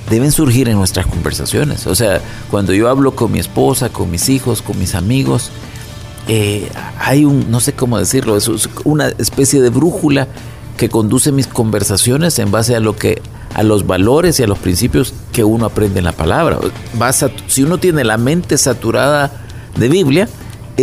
deben 0.10 0.32
surgir 0.32 0.68
en 0.70 0.78
nuestras 0.78 1.06
conversaciones. 1.06 1.88
O 1.88 1.96
sea 1.96 2.22
cuando 2.50 2.74
yo 2.74 2.90
hablo 2.90 3.16
con 3.16 3.32
mi 3.32 3.40
esposa 3.40 3.90
con 3.90 4.12
mis 4.12 4.30
hijos 4.30 4.62
con 4.62 4.78
mis 4.78 4.96
amigos 4.96 5.52
eh, 6.28 6.70
hay 7.00 7.26
un 7.26 7.50
no 7.50 7.60
sé 7.60 7.74
cómo 7.74 7.98
decirlo 7.98 8.36
es 8.38 8.50
una 8.84 9.08
especie 9.18 9.62
de 9.62 9.70
brújula 9.70 10.28
que 10.78 10.90
conduce 10.90 11.32
mis 11.32 11.48
conversaciones 11.48 12.40
en 12.40 12.52
base 12.52 12.76
a 12.76 12.80
lo 12.80 12.96
que 12.96 13.22
a 13.54 13.64
los 13.64 13.88
valores 13.88 14.40
y 14.40 14.44
a 14.44 14.48
los 14.48 14.60
principios 14.60 15.14
que 15.32 15.44
uno 15.44 15.66
aprende 15.66 16.00
en 16.00 16.06
la 16.06 16.12
palabra. 16.12 16.60
Si 17.48 17.64
uno 17.64 17.80
tiene 17.80 18.04
la 18.04 18.18
mente 18.18 18.58
saturada 18.58 19.32
de 19.78 19.90
Biblia 19.90 20.30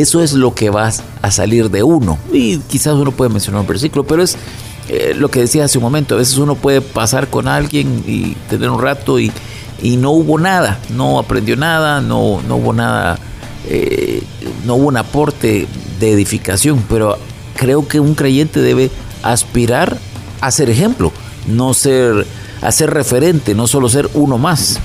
eso 0.00 0.22
es 0.22 0.32
lo 0.32 0.54
que 0.54 0.70
va 0.70 0.90
a 1.22 1.30
salir 1.30 1.70
de 1.70 1.82
uno. 1.82 2.18
Y 2.32 2.58
quizás 2.58 2.94
uno 2.94 3.12
puede 3.12 3.30
mencionar 3.30 3.60
un 3.60 3.66
versículo, 3.66 4.04
pero 4.04 4.22
es 4.22 4.36
eh, 4.88 5.14
lo 5.16 5.30
que 5.30 5.40
decía 5.40 5.64
hace 5.64 5.78
un 5.78 5.84
momento. 5.84 6.14
A 6.14 6.18
veces 6.18 6.36
uno 6.38 6.54
puede 6.54 6.80
pasar 6.80 7.28
con 7.28 7.48
alguien 7.48 8.04
y 8.06 8.34
tener 8.48 8.70
un 8.70 8.80
rato 8.80 9.18
y, 9.18 9.32
no 9.82 10.10
hubo 10.10 10.38
nada, 10.38 10.80
no 10.90 11.18
aprendió 11.18 11.56
nada, 11.56 12.00
no, 12.00 12.40
no 12.48 12.56
hubo 12.56 12.72
nada, 12.72 13.18
eh, 13.68 14.22
no 14.64 14.76
hubo 14.76 14.88
un 14.88 14.96
aporte 14.96 15.68
de 16.00 16.12
edificación, 16.12 16.82
pero 16.88 17.18
creo 17.56 17.86
que 17.86 18.00
un 18.00 18.14
creyente 18.14 18.60
debe 18.60 18.90
aspirar 19.22 19.98
a 20.40 20.50
ser 20.50 20.70
ejemplo, 20.70 21.12
no 21.46 21.74
ser, 21.74 22.26
a 22.62 22.72
ser 22.72 22.90
referente, 22.90 23.54
no 23.54 23.66
solo 23.66 23.88
ser 23.88 24.08
uno 24.14 24.38
más. 24.38 24.80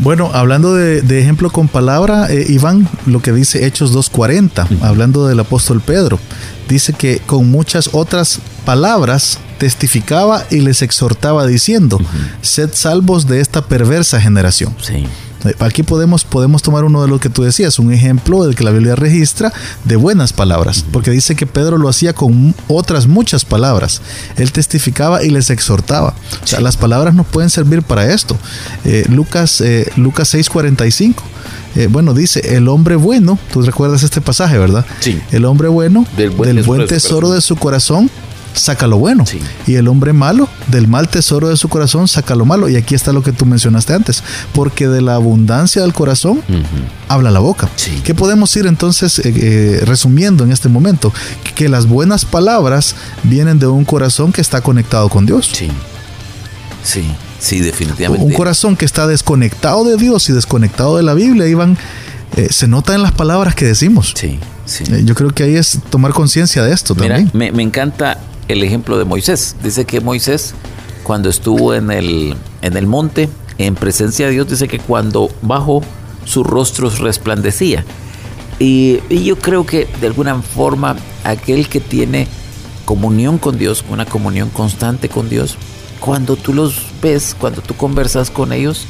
Bueno, 0.00 0.30
hablando 0.32 0.74
de, 0.74 1.20
ejemplo 1.20 1.50
con 1.50 1.68
palabra, 1.68 2.32
eh, 2.32 2.46
Iván, 2.48 2.88
lo 3.04 3.20
que 3.20 3.32
dice 3.32 3.66
Hechos 3.66 3.94
2.40, 3.94 4.80
hablando 4.80 5.26
del 5.26 5.38
apóstol 5.40 5.82
Pedro, 5.82 6.18
dice 6.68 6.94
que 6.94 7.20
con 7.26 7.50
muchas 7.50 7.90
otras 7.92 8.40
palabras 8.64 9.38
testificaba 9.58 10.44
y 10.50 10.60
les 10.60 10.80
exhortaba 10.80 11.46
diciendo, 11.46 12.00
sed 12.40 12.70
salvos 12.72 13.26
de 13.26 13.40
esta 13.40 13.60
perversa 13.62 14.20
generación. 14.20 14.74
Sí. 14.80 15.04
Eh, 15.44 15.54
aquí 15.60 15.82
podemos, 15.82 16.24
podemos 16.24 16.62
tomar 16.62 16.84
uno 16.84 17.02
de 17.02 17.08
lo 17.08 17.18
que 17.18 17.30
tú 17.30 17.42
decías, 17.42 17.78
un 17.78 17.92
ejemplo 17.92 18.44
del 18.44 18.54
que 18.54 18.64
la 18.64 18.70
Biblia 18.70 18.96
registra 18.96 19.52
de 19.84 19.96
buenas 19.96 20.32
palabras, 20.32 20.84
porque 20.92 21.10
dice 21.10 21.34
que 21.34 21.46
Pedro 21.46 21.78
lo 21.78 21.88
hacía 21.88 22.12
con 22.12 22.54
otras 22.68 23.06
muchas 23.06 23.44
palabras. 23.44 24.02
Él 24.36 24.52
testificaba 24.52 25.22
y 25.22 25.30
les 25.30 25.50
exhortaba. 25.50 26.14
O 26.42 26.46
sea, 26.46 26.60
las 26.60 26.76
palabras 26.76 27.14
nos 27.14 27.26
pueden 27.26 27.50
servir 27.50 27.82
para 27.82 28.12
esto. 28.12 28.36
Eh, 28.84 29.04
Lucas, 29.08 29.60
eh, 29.60 29.90
Lucas 29.96 30.34
6:45. 30.34 31.22
Eh, 31.76 31.86
bueno, 31.88 32.14
dice, 32.14 32.56
el 32.56 32.68
hombre 32.68 32.96
bueno, 32.96 33.38
tú 33.52 33.62
recuerdas 33.62 34.02
este 34.02 34.20
pasaje, 34.20 34.58
¿verdad? 34.58 34.84
Sí. 35.00 35.20
El 35.30 35.44
hombre 35.44 35.68
bueno 35.68 36.04
del 36.16 36.30
buen, 36.30 36.86
tesoro, 36.86 37.30
de 37.30 37.40
su 37.40 37.56
corazón 37.56 38.10
saca 38.54 38.86
lo 38.86 38.98
bueno. 38.98 39.24
Y 39.66 39.74
el 39.74 39.88
hombre 39.88 40.12
malo, 40.12 40.48
del 40.68 40.88
mal 40.88 41.08
tesoro 41.08 41.48
de 41.48 41.56
su 41.56 41.68
corazón, 41.68 42.08
saca 42.08 42.34
lo 42.34 42.44
malo. 42.44 42.68
Y 42.68 42.76
aquí 42.76 42.94
está 42.94 43.12
lo 43.12 43.22
que 43.22 43.32
tú 43.32 43.46
mencionaste 43.46 43.94
antes. 43.94 44.22
Porque 44.52 44.88
de 44.88 45.00
la 45.00 45.14
abundancia 45.14 45.82
del 45.82 45.92
corazón 45.92 46.42
habla 47.08 47.30
la 47.30 47.40
boca. 47.40 47.68
¿Qué 48.04 48.14
podemos 48.14 48.54
ir 48.56 48.66
entonces 48.66 49.18
eh, 49.20 49.32
eh, 49.34 49.82
resumiendo 49.84 50.44
en 50.44 50.52
este 50.52 50.68
momento? 50.68 51.12
Que 51.54 51.68
las 51.68 51.86
buenas 51.86 52.24
palabras 52.24 52.94
vienen 53.22 53.58
de 53.58 53.66
un 53.66 53.84
corazón 53.84 54.32
que 54.32 54.40
está 54.40 54.60
conectado 54.60 55.08
con 55.08 55.26
Dios. 55.26 55.50
Sí. 55.52 55.70
Sí, 56.82 57.04
sí, 57.38 57.60
definitivamente. 57.60 58.24
Un 58.24 58.32
corazón 58.32 58.74
que 58.74 58.86
está 58.86 59.06
desconectado 59.06 59.84
de 59.84 59.96
Dios 59.96 60.28
y 60.30 60.32
desconectado 60.32 60.96
de 60.96 61.02
la 61.02 61.12
Biblia, 61.12 61.46
Iván, 61.46 61.76
eh, 62.36 62.48
se 62.50 62.68
nota 62.68 62.94
en 62.94 63.02
las 63.02 63.12
palabras 63.12 63.54
que 63.54 63.66
decimos. 63.66 64.14
Sí, 64.16 64.38
sí. 64.64 64.84
yo 65.04 65.14
creo 65.14 65.30
que 65.30 65.42
ahí 65.42 65.56
es 65.56 65.78
tomar 65.90 66.12
conciencia 66.12 66.62
de 66.62 66.72
esto 66.72 66.94
Mira, 66.94 67.16
también. 67.16 67.30
Me, 67.34 67.52
me 67.52 67.62
encanta 67.62 68.16
el 68.52 68.62
ejemplo 68.62 68.98
de 68.98 69.04
Moisés. 69.04 69.56
Dice 69.62 69.84
que 69.84 70.00
Moisés, 70.00 70.54
cuando 71.02 71.28
estuvo 71.28 71.74
en 71.74 71.90
el, 71.90 72.36
en 72.62 72.76
el 72.76 72.86
monte, 72.86 73.28
en 73.58 73.74
presencia 73.74 74.26
de 74.26 74.32
Dios, 74.32 74.48
dice 74.48 74.68
que 74.68 74.78
cuando 74.78 75.30
bajó, 75.42 75.82
su 76.24 76.44
rostro 76.44 76.90
resplandecía. 76.90 77.84
Y, 78.58 79.00
yo 79.24 79.38
creo 79.38 79.64
que 79.64 79.88
de 80.00 80.06
alguna 80.06 80.40
forma 80.42 80.96
aquel 81.24 81.68
que 81.68 81.80
tiene 81.80 82.28
comunión 82.84 83.38
con 83.38 83.58
Dios, 83.58 83.84
una 83.88 84.04
comunión 84.04 84.50
constante 84.50 85.08
con 85.08 85.28
Dios, 85.28 85.56
cuando 85.98 86.36
tú 86.36 86.52
los 86.52 86.86
ves, 87.02 87.34
cuando 87.38 87.62
tú 87.62 87.74
conversas 87.74 88.30
con 88.30 88.52
ellos, 88.52 88.84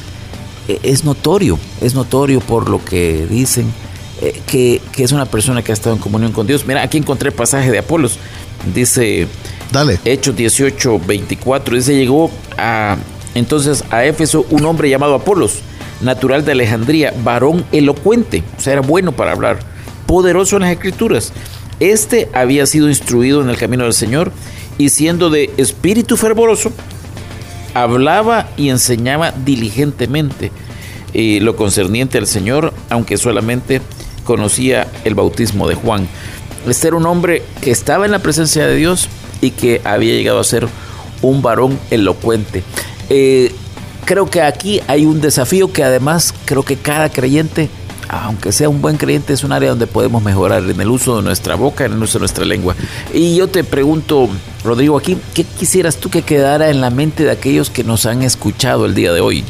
e, 0.68 0.81
es 0.83 1.05
notorio, 1.05 1.59
es 1.81 1.94
notorio 1.94 2.40
por 2.40 2.68
lo 2.68 2.85
que 2.85 3.27
dicen, 3.29 3.73
eh, 4.20 4.40
que, 4.46 4.81
que, 4.92 5.05
es 5.05 5.12
una 5.12 5.27
persona 5.27 5.62
que 5.62 5.73
ha 5.73 5.75
estado 5.75 5.94
en 5.94 6.03
comunión 6.03 6.33
con 6.33 6.46
Dios. 6.46 6.66
Mira, 6.66 6.83
aquí 6.83 6.99
encontré 6.99 7.33
pasaje 7.33 7.70
de 7.70 7.79
Apolos. 7.79 8.18
Dice 8.75 9.29
Dale. 9.73 10.01
Hechos 10.05 10.37
18, 10.37 11.01
24. 11.07 11.77
Dice, 11.77 11.95
llegó 11.95 12.31
a, 12.59 12.97
entonces 13.35 13.85
a 13.91 14.05
Éfeso 14.05 14.45
un 14.51 14.65
hombre 14.65 14.91
llamado 14.91 15.15
Apolos, 15.15 15.61
natural 16.01 16.45
de 16.45 16.53
Alejandría, 16.53 17.15
varón 17.23 17.65
elocuente, 17.73 18.43
o 18.59 18.61
sea, 18.61 18.75
era 18.75 18.83
bueno 18.83 19.13
para 19.13 19.33
hablar, 19.33 19.61
poderoso 20.07 20.57
en 20.57 20.63
las 20.63 20.73
escrituras. 20.73 21.33
Este 21.79 22.29
había 22.33 22.67
sido 22.67 22.89
instruido 22.89 23.43
en 23.43 23.49
el 23.49 23.57
camino 23.57 23.85
del 23.85 23.93
Señor 23.93 24.33
y 24.77 24.89
siendo 24.89 25.31
de 25.31 25.51
espíritu 25.57 26.17
fervoroso, 26.17 26.73
hablaba 27.75 28.49
y 28.57 28.71
enseñaba 28.71 29.33
diligentemente 29.33 30.51
eh, 31.15 31.39
lo 31.41 31.55
concerniente 31.57 32.19
al 32.19 32.27
Señor, 32.27 32.73
aunque 32.89 33.17
solamente 33.19 33.81
conocía 34.25 34.89
el 35.05 35.15
bautismo 35.15 35.69
de 35.69 35.75
Juan. 35.75 36.09
Este 36.69 36.89
era 36.89 36.97
un 36.97 37.07
hombre 37.07 37.43
que 37.63 37.71
estaba 37.71 38.05
en 38.05 38.13
la 38.13 38.19
presencia 38.19 38.67
de 38.67 38.77
Dios 38.77 39.09
y 39.40 39.50
que 39.50 39.81
había 39.85 40.14
llegado 40.14 40.40
a 40.40 40.44
ser 40.44 40.68
un 41.22 41.42
varón 41.42 41.79
elocuente. 41.90 42.62
Eh, 43.09 43.53
creo 44.05 44.29
que 44.29 44.42
aquí 44.42 44.81
hay 44.87 45.07
un 45.07 45.20
desafío 45.20 45.72
que 45.72 45.85
además 45.85 46.35
creo 46.44 46.62
que 46.62 46.76
cada 46.76 47.11
creyente, 47.11 47.68
aunque 48.09 48.53
sea 48.53 48.68
un 48.68 48.81
buen 48.81 48.96
creyente, 48.96 49.33
es 49.33 49.44
un 49.44 49.53
área 49.53 49.70
donde 49.70 49.87
podemos 49.87 50.22
mejorar 50.22 50.62
en 50.62 50.81
el 50.81 50.88
uso 50.88 51.16
de 51.16 51.22
nuestra 51.22 51.55
boca, 51.55 51.85
en 51.85 51.92
el 51.92 52.03
uso 52.03 52.18
de 52.18 52.20
nuestra 52.20 52.44
lengua. 52.44 52.74
Y 53.12 53.37
yo 53.37 53.48
te 53.48 53.64
pregunto, 53.64 54.29
Rodrigo, 54.64 54.98
aquí, 54.98 55.16
¿qué 55.35 55.44
quisieras 55.44 55.96
tú 55.96 56.11
que 56.11 56.22
quedara 56.22 56.70
en 56.70 56.81
la 56.81 56.90
mente 56.90 57.24
de 57.24 57.31
aquellos 57.31 57.70
que 57.70 57.85
nos 57.85 58.07
han 58.07 58.22
escuchado 58.22 58.87
el 58.87 58.94
día 58.94 59.12
de 59.12 59.20
hoy? 59.20 59.44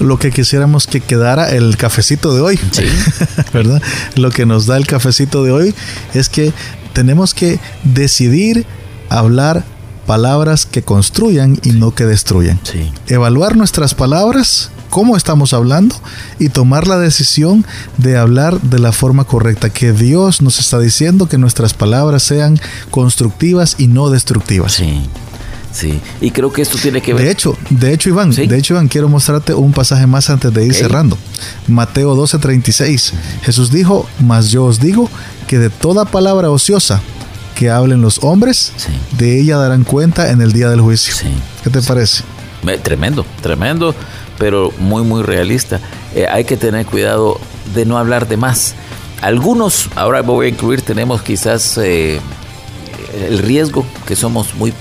lo 0.00 0.18
que 0.18 0.30
quisiéramos 0.30 0.86
que 0.86 1.00
quedara 1.00 1.50
el 1.50 1.76
cafecito 1.76 2.34
de 2.34 2.40
hoy, 2.40 2.58
sí. 2.72 2.84
¿verdad? 3.52 3.82
Lo 4.16 4.30
que 4.30 4.46
nos 4.46 4.66
da 4.66 4.78
el 4.78 4.86
cafecito 4.86 5.44
de 5.44 5.52
hoy 5.52 5.74
es 6.14 6.30
que 6.30 6.54
tenemos 6.94 7.34
que 7.34 7.60
decidir 7.84 8.64
hablar 9.10 9.64
palabras 10.06 10.66
que 10.66 10.82
construyan 10.82 11.58
y 11.62 11.70
no 11.70 11.94
que 11.94 12.04
destruyan. 12.04 12.58
Sí. 12.64 12.90
Evaluar 13.06 13.56
nuestras 13.56 13.94
palabras, 13.94 14.70
cómo 14.88 15.16
estamos 15.16 15.52
hablando 15.52 15.94
y 16.38 16.48
tomar 16.48 16.88
la 16.88 16.98
decisión 16.98 17.64
de 17.96 18.16
hablar 18.16 18.60
de 18.60 18.78
la 18.78 18.92
forma 18.92 19.24
correcta, 19.24 19.70
que 19.70 19.92
Dios 19.92 20.42
nos 20.42 20.58
está 20.58 20.78
diciendo 20.78 21.28
que 21.28 21.38
nuestras 21.38 21.74
palabras 21.74 22.22
sean 22.22 22.58
constructivas 22.90 23.76
y 23.78 23.86
no 23.86 24.10
destructivas. 24.10 24.72
Sí. 24.72 25.02
Sí, 25.72 26.00
y 26.20 26.32
creo 26.32 26.52
que 26.52 26.62
esto 26.62 26.76
tiene 26.78 27.00
que 27.00 27.14
ver. 27.14 27.22
De 27.24 27.30
hecho, 27.30 27.56
de 27.70 27.92
hecho, 27.92 28.08
Iván, 28.08 28.32
de 28.32 28.58
hecho, 28.58 28.74
Iván, 28.74 28.88
quiero 28.88 29.08
mostrarte 29.08 29.54
un 29.54 29.70
pasaje 29.70 30.04
más 30.08 30.28
antes 30.28 30.52
de 30.52 30.66
ir 30.66 30.74
cerrando. 30.74 31.16
Mateo 31.68 32.16
12:36. 32.16 33.12
Jesús 33.42 33.70
dijo: 33.70 34.04
Mas 34.18 34.50
yo 34.50 34.64
os 34.64 34.80
digo 34.80 35.08
que 35.46 35.58
de 35.58 35.70
toda 35.70 36.06
palabra 36.06 36.50
ociosa 36.50 37.00
que 37.60 37.68
hablen 37.68 38.00
los 38.00 38.24
hombres, 38.24 38.72
de 39.18 39.38
ella 39.38 39.58
darán 39.58 39.84
cuenta 39.84 40.30
en 40.30 40.40
el 40.40 40.54
día 40.54 40.70
del 40.70 40.80
juicio. 40.80 41.14
¿Qué 41.62 41.68
te 41.68 41.82
parece? 41.82 42.24
Tremendo, 42.82 43.26
tremendo, 43.42 43.94
pero 44.38 44.72
muy, 44.78 45.02
muy 45.02 45.22
realista. 45.22 45.78
Eh, 46.14 46.26
hay 46.26 46.44
que 46.44 46.56
tener 46.56 46.86
cuidado 46.86 47.38
de 47.74 47.84
no 47.84 47.98
hablar 47.98 48.28
de 48.28 48.38
más. 48.38 48.72
Algunos, 49.20 49.90
ahora 49.94 50.22
voy 50.22 50.46
a 50.46 50.48
incluir, 50.48 50.80
tenemos 50.80 51.20
quizás 51.20 51.76
eh, 51.76 52.18
el 53.28 53.40
riesgo 53.40 53.84
que 54.06 54.16
somos 54.16 54.54
muy 54.54 54.72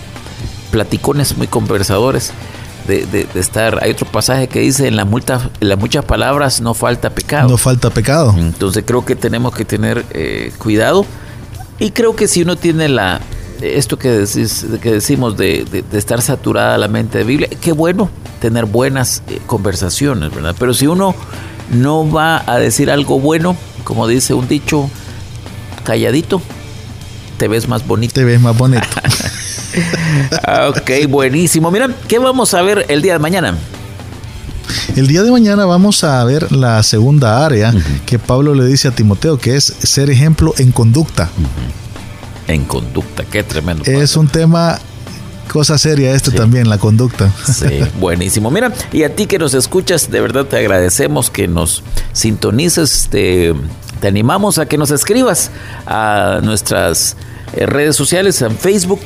platicones, 0.71 1.35
muy 1.35 1.47
conversadores. 1.47 2.31
De, 2.87 3.27
estar. 3.35 3.83
Hay 3.83 3.91
otro 3.91 4.07
pasaje 4.07 4.47
que 4.47 4.61
dice: 4.61 4.87
en, 4.87 4.95
la 4.95 5.05
multa, 5.05 5.51
en 5.59 5.69
las 5.69 5.77
muchas 5.77 6.05
palabras 6.05 6.59
no 6.59 6.73
falta 6.73 7.11
pecado. 7.11 7.49
No 7.49 7.57
falta 7.57 7.91
pecado. 7.91 8.33
Entonces 8.35 8.83
creo 8.87 9.05
que 9.05 9.15
tenemos 9.15 9.53
que 9.53 9.63
tener 9.63 10.05
eh, 10.11 10.51
cuidado. 10.57 11.05
Y 11.79 11.91
creo 11.91 12.15
que 12.15 12.27
si 12.27 12.41
uno 12.41 12.55
tiene 12.55 12.89
la 12.89 13.21
esto 13.61 13.99
que, 13.99 14.09
decís, 14.09 14.65
que 14.81 14.91
decimos 14.91 15.37
de, 15.37 15.83
estar 15.91 16.21
saturada 16.21 16.77
la 16.77 16.87
mente 16.87 17.19
de 17.19 17.23
Biblia, 17.23 17.49
qué 17.61 17.71
bueno 17.71 18.09
tener 18.39 18.65
buenas 18.65 19.21
eh, 19.27 19.39
conversaciones, 19.45 20.33
¿verdad? 20.33 20.55
Pero 20.57 20.73
si 20.73 20.87
uno 20.87 21.13
no 21.71 22.09
va 22.09 22.43
a 22.47 22.57
decir 22.57 22.89
algo 22.89 23.19
bueno, 23.19 23.57
como 23.83 24.07
dice 24.07 24.33
un 24.33 24.47
dicho, 24.47 24.89
calladito, 25.83 26.41
te 27.37 27.47
ves 27.47 27.67
más 27.67 27.85
bonito. 27.85 28.13
Te 28.13 28.23
ves 28.23 28.39
más 28.39 28.57
bonito. 28.57 28.87
ok, 30.69 31.09
buenísimo. 31.09 31.69
Mira, 31.71 31.89
¿qué 32.07 32.19
vamos 32.19 32.53
a 32.53 32.61
ver 32.61 32.85
el 32.87 33.01
día 33.01 33.13
de 33.13 33.19
mañana? 33.19 33.57
El 34.99 35.07
día 35.07 35.23
de 35.23 35.31
mañana 35.31 35.65
vamos 35.65 36.03
a 36.03 36.21
ver 36.25 36.51
la 36.51 36.83
segunda 36.83 37.45
área 37.45 37.73
que 38.05 38.19
Pablo 38.19 38.53
le 38.53 38.65
dice 38.65 38.89
a 38.89 38.91
Timoteo, 38.91 39.37
que 39.37 39.55
es 39.55 39.63
ser 39.63 40.09
ejemplo 40.09 40.53
en 40.57 40.73
conducta. 40.73 41.29
En 42.49 42.65
conducta, 42.65 43.23
qué 43.23 43.43
tremendo. 43.43 43.85
Es 43.85 44.17
un 44.17 44.27
tema 44.27 44.77
cosa 45.49 45.77
seria 45.77 46.11
este 46.11 46.31
también, 46.31 46.67
la 46.67 46.79
conducta. 46.79 47.31
Sí, 47.45 47.79
buenísimo. 48.01 48.51
Mira, 48.51 48.73
y 48.91 49.03
a 49.03 49.15
ti 49.15 49.25
que 49.25 49.39
nos 49.39 49.53
escuchas, 49.53 50.11
de 50.11 50.19
verdad 50.19 50.43
te 50.43 50.57
agradecemos 50.57 51.29
que 51.29 51.47
nos 51.47 51.81
sintonices, 52.11 53.07
te, 53.09 53.55
te 54.01 54.07
animamos 54.09 54.57
a 54.57 54.65
que 54.65 54.77
nos 54.77 54.91
escribas 54.91 55.49
a 55.85 56.41
nuestras 56.43 57.15
eh, 57.53 57.65
redes 57.65 57.95
sociales, 57.95 58.41
en 58.41 58.57
Facebook, 58.57 58.99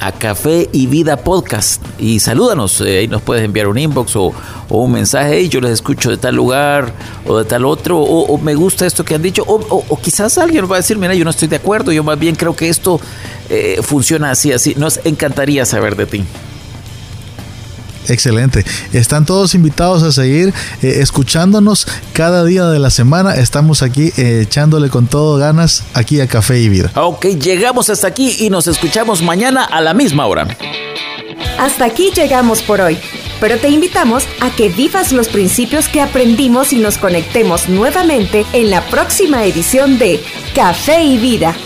a 0.00 0.12
Café 0.12 0.68
y 0.72 0.86
Vida 0.86 1.18
Podcast 1.18 1.82
y 1.98 2.20
salúdanos. 2.20 2.80
Eh, 2.80 2.98
ahí 2.98 3.08
nos 3.08 3.22
puedes 3.22 3.44
enviar 3.44 3.68
un 3.68 3.78
inbox 3.78 4.16
o, 4.16 4.32
un 4.68 4.92
mensaje. 4.92 5.42
y 5.42 5.48
yo 5.48 5.60
les 5.60 5.72
escucho 5.72 6.10
de 6.10 6.16
tal 6.16 6.34
lugar 6.34 6.92
o 7.26 7.38
de 7.38 7.44
tal 7.44 7.64
otro. 7.64 7.98
O, 7.98 8.38
me 8.38 8.54
gusta 8.54 8.86
esto 8.86 9.04
que 9.04 9.14
han 9.14 9.22
dicho. 9.22 9.44
O, 9.46 9.98
quizás 10.00 10.38
alguien 10.38 10.70
va 10.70 10.76
a 10.76 10.78
decir, 10.78 10.96
mira, 10.96 11.14
yo 11.14 11.24
no 11.24 11.30
estoy 11.30 11.48
de 11.48 11.56
acuerdo. 11.56 11.92
Yo 11.92 12.02
más 12.02 12.18
bien 12.18 12.34
creo 12.34 12.56
que 12.56 12.68
esto 12.68 13.00
eh, 13.48 13.80
funciona 13.82 14.30
así, 14.30 14.52
así. 14.52 14.74
Nos 14.76 15.00
encantaría 15.04 15.64
saber 15.64 15.96
de 15.96 16.06
ti. 16.06 16.24
Excelente. 18.08 18.64
Están 18.92 19.26
todos 19.26 19.54
invitados 19.54 20.02
a 20.02 20.12
seguir 20.12 20.52
eh, 20.82 20.98
escuchándonos 21.00 21.86
cada 22.12 22.44
día 22.44 22.66
de 22.66 22.78
la 22.78 22.90
semana. 22.90 23.34
Estamos 23.34 23.82
aquí 23.82 24.12
eh, 24.16 24.40
echándole 24.42 24.88
con 24.88 25.06
todo 25.06 25.36
ganas 25.38 25.84
aquí 25.94 26.20
a 26.20 26.26
Café 26.26 26.60
y 26.60 26.68
Vida. 26.68 26.90
Ok, 26.94 27.26
llegamos 27.26 27.90
hasta 27.90 28.08
aquí 28.08 28.36
y 28.40 28.50
nos 28.50 28.66
escuchamos 28.66 29.22
mañana 29.22 29.64
a 29.64 29.80
la 29.80 29.94
misma 29.94 30.26
hora. 30.26 30.48
Hasta 31.58 31.84
aquí 31.84 32.10
llegamos 32.14 32.62
por 32.62 32.80
hoy. 32.80 32.98
Pero 33.40 33.56
te 33.58 33.70
invitamos 33.70 34.24
a 34.40 34.50
que 34.50 34.68
vivas 34.68 35.12
los 35.12 35.28
principios 35.28 35.88
que 35.88 36.02
aprendimos 36.02 36.74
y 36.74 36.76
nos 36.76 36.98
conectemos 36.98 37.70
nuevamente 37.70 38.44
en 38.52 38.68
la 38.68 38.82
próxima 38.88 39.44
edición 39.44 39.98
de 39.98 40.22
Café 40.54 41.02
y 41.02 41.16
Vida 41.16 41.56